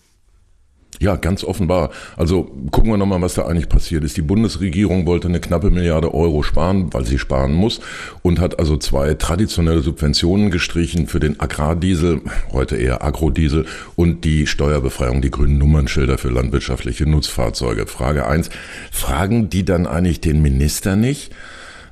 Ja, 1.00 1.14
ganz 1.16 1.44
offenbar. 1.44 1.90
Also 2.16 2.50
gucken 2.72 2.90
wir 2.90 2.96
nochmal, 2.96 3.20
was 3.20 3.34
da 3.34 3.46
eigentlich 3.46 3.68
passiert 3.68 4.02
ist. 4.02 4.16
Die 4.16 4.22
Bundesregierung 4.22 5.06
wollte 5.06 5.28
eine 5.28 5.38
knappe 5.38 5.70
Milliarde 5.70 6.12
Euro 6.12 6.42
sparen, 6.42 6.92
weil 6.92 7.04
sie 7.04 7.18
sparen 7.18 7.52
muss, 7.52 7.80
und 8.22 8.40
hat 8.40 8.58
also 8.58 8.76
zwei 8.78 9.14
traditionelle 9.14 9.82
Subventionen 9.82 10.50
gestrichen 10.50 11.06
für 11.06 11.20
den 11.20 11.38
Agrardiesel, 11.38 12.22
heute 12.50 12.76
eher 12.76 13.04
Agrodiesel, 13.04 13.66
und 13.94 14.24
die 14.24 14.48
Steuerbefreiung, 14.48 15.22
die 15.22 15.30
grünen 15.30 15.58
Nummernschilder 15.58 16.18
für 16.18 16.30
landwirtschaftliche 16.30 17.08
Nutzfahrzeuge. 17.08 17.86
Frage 17.86 18.26
eins: 18.26 18.50
Fragen 18.90 19.50
die 19.50 19.64
dann 19.64 19.86
eigentlich 19.86 20.20
den 20.20 20.42
Minister 20.42 20.96
nicht? 20.96 21.32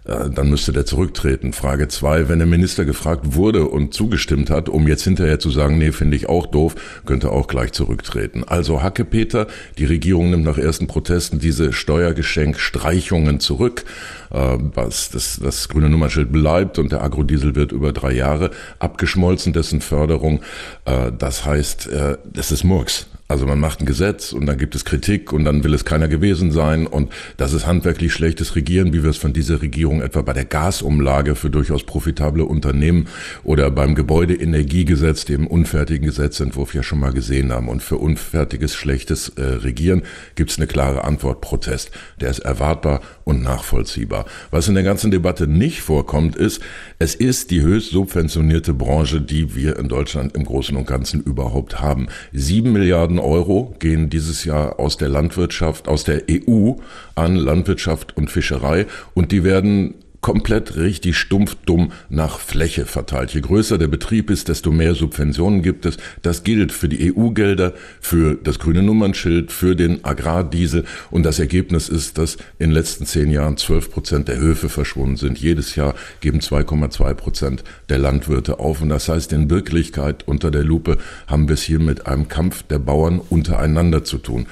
Dann 0.06 0.50
müsste 0.50 0.72
der 0.72 0.86
zurücktreten. 0.86 1.52
Frage 1.52 1.88
zwei, 1.88 2.28
wenn 2.28 2.38
der 2.38 2.46
Minister 2.46 2.84
gefragt 2.84 3.34
wurde 3.34 3.66
und 3.66 3.92
zugestimmt 3.92 4.50
hat, 4.50 4.68
um 4.68 4.86
jetzt 4.86 5.04
hinterher 5.04 5.38
zu 5.38 5.50
sagen, 5.50 5.78
nee, 5.78 5.92
finde 5.92 6.16
ich 6.16 6.28
auch 6.28 6.46
doof, 6.46 6.74
könnte 7.04 7.30
auch 7.30 7.48
gleich 7.48 7.72
zurücktreten. 7.72 8.44
Also 8.44 8.82
Hacke 8.82 9.04
Peter, 9.04 9.46
die 9.78 9.84
Regierung 9.84 10.30
nimmt 10.30 10.44
nach 10.44 10.58
ersten 10.58 10.86
Protesten 10.86 11.38
diese 11.38 11.72
Steuergeschenkstreichungen 11.72 13.40
zurück, 13.40 13.84
äh, 14.30 14.58
was 14.74 15.10
das, 15.10 15.40
das 15.42 15.68
grüne 15.68 15.88
Nummernschild 15.88 16.30
bleibt 16.30 16.78
und 16.78 16.92
der 16.92 17.02
Agrodiesel 17.02 17.54
wird 17.54 17.72
über 17.72 17.92
drei 17.92 18.12
Jahre 18.12 18.50
abgeschmolzen, 18.78 19.52
dessen 19.52 19.80
Förderung. 19.80 20.40
Äh, 20.84 21.12
das 21.16 21.44
heißt, 21.44 21.88
äh, 21.88 22.18
das 22.32 22.52
ist 22.52 22.64
Murks. 22.64 23.06
Also 23.28 23.44
man 23.44 23.58
macht 23.58 23.80
ein 23.80 23.86
Gesetz 23.86 24.32
und 24.32 24.46
dann 24.46 24.56
gibt 24.56 24.76
es 24.76 24.84
Kritik 24.84 25.32
und 25.32 25.44
dann 25.44 25.64
will 25.64 25.74
es 25.74 25.84
keiner 25.84 26.06
gewesen 26.06 26.52
sein 26.52 26.86
und 26.86 27.12
das 27.36 27.52
ist 27.52 27.66
handwerklich 27.66 28.12
schlechtes 28.12 28.54
Regieren, 28.54 28.92
wie 28.92 29.02
wir 29.02 29.10
es 29.10 29.16
von 29.16 29.32
dieser 29.32 29.60
Regierung 29.62 30.00
etwa 30.00 30.22
bei 30.22 30.32
der 30.32 30.44
Gasumlage 30.44 31.34
für 31.34 31.50
durchaus 31.50 31.82
profitable 31.82 32.44
Unternehmen 32.44 33.08
oder 33.42 33.70
beim 33.72 33.96
Gebäudeenergiegesetz, 33.96 35.24
dem 35.24 35.48
unfertigen 35.48 36.06
Gesetzentwurf 36.06 36.72
ja 36.74 36.84
schon 36.84 37.00
mal 37.00 37.12
gesehen 37.12 37.52
haben. 37.52 37.68
Und 37.68 37.82
für 37.82 37.96
unfertiges, 37.96 38.76
schlechtes 38.76 39.30
äh, 39.30 39.42
Regieren 39.42 40.02
gibt 40.36 40.52
es 40.52 40.58
eine 40.58 40.68
klare 40.68 41.02
Antwort, 41.02 41.40
Protest. 41.40 41.90
Der 42.20 42.30
ist 42.30 42.40
erwartbar 42.40 43.00
und 43.26 43.42
nachvollziehbar. 43.42 44.24
Was 44.52 44.68
in 44.68 44.74
der 44.74 44.84
ganzen 44.84 45.10
Debatte 45.10 45.48
nicht 45.48 45.82
vorkommt, 45.82 46.36
ist, 46.36 46.62
es 47.00 47.16
ist 47.16 47.50
die 47.50 47.60
höchst 47.60 47.90
subventionierte 47.90 48.72
Branche, 48.72 49.20
die 49.20 49.56
wir 49.56 49.78
in 49.78 49.88
Deutschland 49.88 50.36
im 50.36 50.44
Großen 50.44 50.76
und 50.76 50.86
Ganzen 50.86 51.22
überhaupt 51.22 51.80
haben. 51.80 52.06
Sieben 52.32 52.72
Milliarden 52.72 53.18
Euro 53.18 53.74
gehen 53.80 54.10
dieses 54.10 54.44
Jahr 54.44 54.78
aus 54.78 54.96
der 54.96 55.08
Landwirtschaft, 55.08 55.88
aus 55.88 56.04
der 56.04 56.22
EU 56.30 56.74
an 57.16 57.34
Landwirtschaft 57.34 58.16
und 58.16 58.30
Fischerei 58.30 58.86
und 59.14 59.32
die 59.32 59.42
werden 59.42 59.94
komplett 60.26 60.74
richtig 60.74 61.16
stumpf 61.16 61.54
dumm 61.66 61.92
nach 62.08 62.40
Fläche 62.40 62.84
verteilt. 62.84 63.32
Je 63.32 63.42
größer 63.42 63.78
der 63.78 63.86
Betrieb 63.86 64.28
ist, 64.28 64.48
desto 64.48 64.72
mehr 64.72 64.96
Subventionen 64.96 65.62
gibt 65.62 65.86
es. 65.86 65.98
Das 66.22 66.42
gilt 66.42 66.72
für 66.72 66.88
die 66.88 67.14
EU-Gelder, 67.14 67.74
für 68.00 68.34
das 68.34 68.58
grüne 68.58 68.82
Nummernschild, 68.82 69.52
für 69.52 69.76
den 69.76 70.04
Agrardiesel. 70.04 70.84
Und 71.12 71.22
das 71.22 71.38
Ergebnis 71.38 71.88
ist, 71.88 72.18
dass 72.18 72.38
in 72.58 72.70
den 72.70 72.72
letzten 72.72 73.06
zehn 73.06 73.30
Jahren 73.30 73.56
12 73.56 73.92
Prozent 73.92 74.26
der 74.26 74.38
Höfe 74.38 74.68
verschwunden 74.68 75.16
sind. 75.16 75.38
Jedes 75.38 75.76
Jahr 75.76 75.94
geben 76.20 76.40
2,2 76.40 77.14
Prozent 77.14 77.62
der 77.88 77.98
Landwirte 77.98 78.58
auf. 78.58 78.82
Und 78.82 78.88
das 78.88 79.08
heißt, 79.08 79.32
in 79.32 79.48
Wirklichkeit 79.48 80.26
unter 80.26 80.50
der 80.50 80.64
Lupe 80.64 80.98
haben 81.28 81.46
wir 81.46 81.54
es 81.54 81.62
hier 81.62 81.78
mit 81.78 82.08
einem 82.08 82.26
Kampf 82.26 82.64
der 82.64 82.80
Bauern 82.80 83.20
untereinander 83.20 84.02
zu 84.02 84.18
tun 84.18 84.46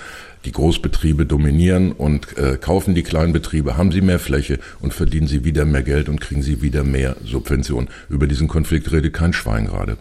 die 0.44 0.52
Großbetriebe 0.52 1.26
dominieren 1.26 1.92
und 1.92 2.37
äh, 2.37 2.57
kaufen 2.57 2.94
die 2.94 3.02
Kleinbetriebe, 3.02 3.76
haben 3.76 3.92
sie 3.92 4.00
mehr 4.00 4.18
Fläche 4.18 4.59
und 4.80 4.92
verdienen 4.92 5.26
sie 5.26 5.44
wieder 5.44 5.64
mehr 5.64 5.83
Geld 5.83 6.09
und 6.09 6.20
kriegen 6.20 6.42
sie 6.42 6.62
wieder 6.62 6.85
mehr 6.85 7.16
Subventionen. 7.24 7.88
Über 8.09 8.26
diesen 8.26 8.48
Konflikt 8.48 8.92
redet 8.92 9.14
kein 9.14 9.33
Schwein 9.33 9.66
gerade. 9.66 9.96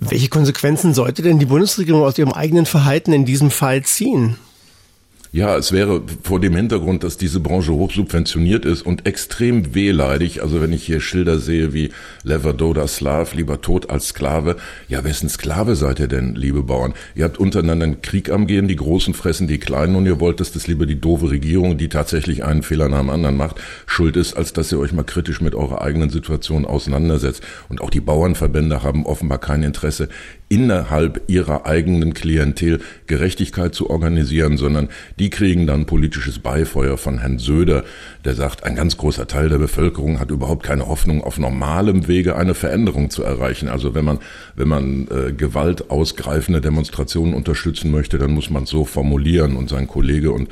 Welche 0.00 0.28
Konsequenzen 0.28 0.94
sollte 0.94 1.22
denn 1.22 1.38
die 1.38 1.46
Bundesregierung 1.46 2.02
aus 2.02 2.18
ihrem 2.18 2.32
eigenen 2.32 2.66
Verhalten 2.66 3.12
in 3.12 3.24
diesem 3.24 3.50
Fall 3.50 3.82
ziehen? 3.82 4.36
Ja, 5.32 5.56
es 5.56 5.70
wäre 5.70 6.02
vor 6.24 6.40
dem 6.40 6.56
Hintergrund, 6.56 7.04
dass 7.04 7.16
diese 7.16 7.38
Branche 7.38 7.72
hoch 7.72 7.92
subventioniert 7.92 8.64
ist 8.64 8.82
und 8.82 9.06
extrem 9.06 9.76
wehleidig. 9.76 10.42
Also 10.42 10.60
wenn 10.60 10.72
ich 10.72 10.82
hier 10.82 11.00
Schilder 11.00 11.38
sehe 11.38 11.72
wie 11.72 11.92
Levadoda 12.24 12.88
Slav, 12.88 13.32
lieber 13.34 13.60
tot 13.60 13.90
als 13.90 14.08
Sklave. 14.08 14.56
Ja, 14.88 15.04
wessen 15.04 15.28
Sklave 15.28 15.76
seid 15.76 16.00
ihr 16.00 16.08
denn, 16.08 16.34
liebe 16.34 16.64
Bauern? 16.64 16.94
Ihr 17.14 17.22
habt 17.22 17.38
untereinander 17.38 17.84
einen 17.84 18.02
Krieg 18.02 18.28
am 18.28 18.48
Gehen, 18.48 18.66
die 18.66 18.74
Großen 18.74 19.14
fressen 19.14 19.46
die 19.46 19.58
Kleinen 19.58 19.94
und 19.94 20.04
ihr 20.06 20.18
wollt, 20.18 20.40
dass 20.40 20.50
das 20.50 20.66
lieber 20.66 20.84
die 20.84 21.00
doofe 21.00 21.30
Regierung, 21.30 21.78
die 21.78 21.88
tatsächlich 21.88 22.42
einen 22.42 22.64
Fehler 22.64 22.88
nach 22.88 22.98
dem 22.98 23.10
anderen 23.10 23.36
macht, 23.36 23.60
schuld 23.86 24.16
ist, 24.16 24.36
als 24.36 24.52
dass 24.52 24.72
ihr 24.72 24.80
euch 24.80 24.92
mal 24.92 25.04
kritisch 25.04 25.40
mit 25.40 25.54
eurer 25.54 25.80
eigenen 25.80 26.10
Situation 26.10 26.64
auseinandersetzt. 26.64 27.44
Und 27.68 27.80
auch 27.80 27.90
die 27.90 28.00
Bauernverbände 28.00 28.82
haben 28.82 29.06
offenbar 29.06 29.38
kein 29.38 29.62
Interesse, 29.62 30.08
innerhalb 30.50 31.22
ihrer 31.28 31.64
eigenen 31.64 32.12
Klientel 32.12 32.80
Gerechtigkeit 33.06 33.72
zu 33.72 33.88
organisieren, 33.88 34.56
sondern 34.56 34.88
die 35.20 35.30
kriegen 35.30 35.66
dann 35.66 35.86
politisches 35.86 36.40
Beifeuer 36.40 36.98
von 36.98 37.18
Herrn 37.18 37.38
Söder, 37.38 37.84
der 38.24 38.34
sagt, 38.34 38.64
ein 38.64 38.74
ganz 38.74 38.96
großer 38.96 39.28
Teil 39.28 39.48
der 39.48 39.58
Bevölkerung 39.58 40.18
hat 40.18 40.32
überhaupt 40.32 40.64
keine 40.64 40.88
Hoffnung, 40.88 41.22
auf 41.22 41.38
normalem 41.38 42.08
Wege 42.08 42.34
eine 42.34 42.54
Veränderung 42.54 43.10
zu 43.10 43.22
erreichen. 43.22 43.68
Also 43.68 43.94
wenn 43.94 44.04
man, 44.04 44.18
wenn 44.56 44.66
man 44.66 45.06
äh, 45.08 45.32
gewaltausgreifende 45.32 46.60
Demonstrationen 46.60 47.32
unterstützen 47.34 47.92
möchte, 47.92 48.18
dann 48.18 48.32
muss 48.32 48.50
man 48.50 48.64
es 48.64 48.70
so 48.70 48.84
formulieren. 48.84 49.56
Und 49.56 49.70
sein 49.70 49.86
Kollege 49.86 50.32
und 50.32 50.48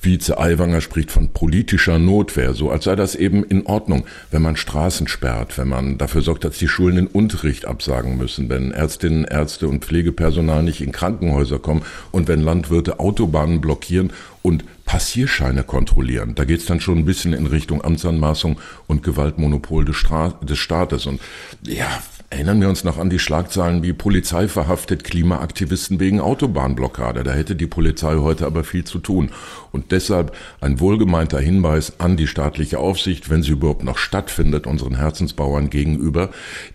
Vize 0.00 0.36
Aiwanger 0.38 0.80
spricht 0.80 1.12
von 1.12 1.28
politischer 1.28 2.00
Notwehr, 2.00 2.52
so 2.54 2.70
als 2.70 2.84
sei 2.84 2.96
das 2.96 3.14
eben 3.14 3.44
in 3.44 3.64
Ordnung, 3.66 4.06
wenn 4.32 4.42
man 4.42 4.56
Straßen 4.56 5.06
sperrt, 5.06 5.56
wenn 5.56 5.68
man 5.68 5.98
dafür 5.98 6.22
sorgt, 6.22 6.42
dass 6.42 6.58
die 6.58 6.66
Schulen 6.66 6.96
den 6.96 7.06
Unterricht 7.06 7.64
absagen 7.64 8.18
müssen, 8.18 8.48
wenn 8.48 8.72
Ärztinnen, 8.72 9.24
Ärzte 9.36 9.68
und 9.68 9.84
Pflegepersonal 9.84 10.62
nicht 10.62 10.80
in 10.80 10.92
Krankenhäuser 10.92 11.58
kommen 11.58 11.82
und 12.10 12.26
wenn 12.26 12.40
Landwirte 12.40 12.98
Autobahnen 13.00 13.60
blockieren 13.60 14.12
und 14.42 14.64
Passierscheine 14.86 15.62
kontrollieren. 15.64 16.34
Da 16.34 16.44
geht 16.44 16.60
es 16.60 16.66
dann 16.66 16.80
schon 16.80 16.98
ein 16.98 17.04
bisschen 17.04 17.32
in 17.32 17.46
Richtung 17.46 17.84
Amtsanmaßung 17.84 18.58
und 18.86 19.02
Gewaltmonopol 19.02 19.84
des, 19.84 19.96
Stra 19.96 20.38
des 20.42 20.58
Staates. 20.58 21.06
Und 21.06 21.20
ja, 21.66 21.88
Erinnern 22.36 22.60
wir 22.60 22.68
uns 22.68 22.84
noch 22.84 22.98
an 22.98 23.08
die 23.08 23.18
Schlagzeilen 23.18 23.82
wie 23.82 23.94
Polizei 23.94 24.46
verhaftet 24.46 25.04
Klimaaktivisten 25.04 26.00
wegen 26.00 26.20
Autobahnblockade. 26.20 27.24
Da 27.24 27.32
hätte 27.32 27.56
die 27.56 27.66
Polizei 27.66 28.16
heute 28.16 28.44
aber 28.44 28.62
viel 28.62 28.84
zu 28.84 28.98
tun. 28.98 29.30
Und 29.72 29.90
deshalb 29.90 30.36
ein 30.60 30.78
wohlgemeinter 30.78 31.40
Hinweis 31.40 31.98
an 31.98 32.18
die 32.18 32.26
staatliche 32.26 32.78
Aufsicht, 32.78 33.30
wenn 33.30 33.42
sie 33.42 33.52
überhaupt 33.52 33.84
noch 33.84 33.96
stattfindet, 33.96 34.66
unseren 34.66 34.96
Herzensbauern 34.96 35.70
gegenüber. 35.70 36.28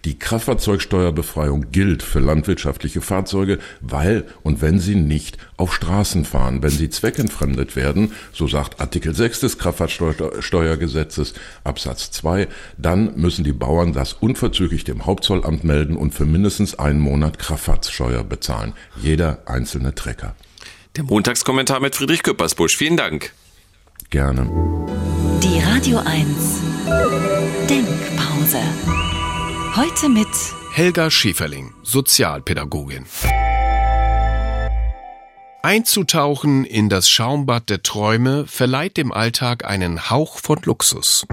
Die 0.04 0.17
Kraftfahrzeugsteuerbefreiung 0.17 1.67
gilt 1.71 2.02
für 2.02 2.21
landwirtschaftliche 2.21 3.02
Fahrzeuge, 3.02 3.60
weil 3.82 4.26
und 4.41 4.63
wenn 4.63 4.80
sie 4.80 4.95
nicht 4.95 5.38
auf 5.58 5.76
Straßen 5.76 6.26
fahren, 6.26 6.63
wenn 6.63 6.71
sie 6.71 6.89
zweckentfremdet 6.89 7.76
werden, 7.76 8.13
so 8.34 8.47
sagt 8.47 8.82
Artikel 8.82 9.13
6 9.13 9.41
des 9.41 9.60
Kraftfahrtsteuergesetzes 9.60 11.36
Absatz 11.63 12.10
2, 12.10 12.47
dann 12.80 13.15
müssen 13.15 13.43
die 13.43 13.54
Bauern 13.54 13.93
das 13.93 14.13
unverzüglich 14.13 14.86
dem 14.86 15.06
Hauptzollamt 15.52 15.64
melden 15.64 15.96
und 15.96 16.14
für 16.14 16.26
mindestens 16.26 16.78
einen 16.80 17.00
Monat 17.00 17.38
Kraftfahrtsteuer 17.40 18.24
bezahlen. 18.24 18.74
Jeder 19.02 19.44
einzelne 19.46 19.94
Trecker. 19.94 20.36
Der 20.96 21.04
Montagskommentar 21.04 21.80
mit 21.80 21.96
Friedrich 21.96 22.24
Küppersbusch. 22.24 22.78
Vielen 22.78 22.98
Dank. 22.98 23.34
Gerne. 24.10 24.50
Die 25.44 25.60
Radio 25.60 26.00
1 26.00 26.28
Denkpause. 27.70 28.60
Heute 29.76 30.10
mit 30.10 30.28
Helga 30.74 31.10
Schäferling, 31.10 31.74
Sozialpädagogin. 31.84 33.06
Einzutauchen 35.64 36.66
in 36.66 36.90
das 36.90 37.10
Schaumbad 37.10 37.70
der 37.70 37.84
Träume 37.84 38.48
verleiht 38.48 38.98
dem 38.98 39.12
Alltag 39.12 39.64
einen 39.64 40.10
Hauch 40.10 40.40
von 40.40 40.60
Luxus. 40.64 41.26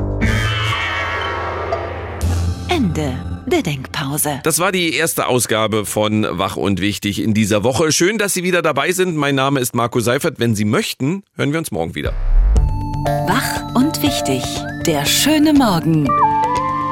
Ende 2.69 3.38
der 3.49 3.63
Denkpause. 3.63 4.41
Das 4.43 4.59
war 4.59 4.73
die 4.73 4.95
erste 4.95 5.27
Ausgabe 5.27 5.87
von 5.87 6.27
Wach 6.31 6.57
und 6.57 6.81
Wichtig 6.81 7.23
in 7.23 7.35
dieser 7.35 7.65
Woche. 7.65 7.93
Schön, 7.93 8.19
dass 8.19 8.35
Sie 8.35 8.43
wieder 8.43 8.63
dabei 8.63 8.93
sind. 8.93 9.17
Mein 9.17 9.35
Name 9.35 9.61
ist 9.61 9.75
Marco 9.75 10.01
Seifert. 10.01 10.39
Wenn 10.39 10.55
Sie 10.55 10.65
möchten, 10.65 11.23
hören 11.37 11.53
wir 11.53 11.59
uns 11.59 11.71
morgen 11.71 11.95
wieder. 11.95 12.13
Wach 13.27 13.75
und 13.75 14.03
Wichtig. 14.03 14.43
Der 14.87 15.05
schöne 15.05 15.53
Morgen. 15.53 16.09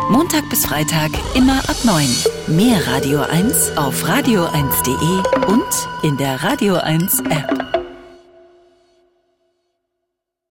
Montag 0.08 0.48
bis 0.50 0.64
Freitag 0.66 1.10
immer 1.34 1.58
ab 1.68 1.76
9. 1.84 2.06
Mehr 2.46 2.86
Radio 2.86 3.22
1 3.22 3.76
auf 3.76 4.04
radio1.de 4.04 5.52
und 5.52 5.64
in 6.02 6.16
der 6.16 6.42
Radio 6.44 6.76
1 6.76 7.20
App. 7.20 7.75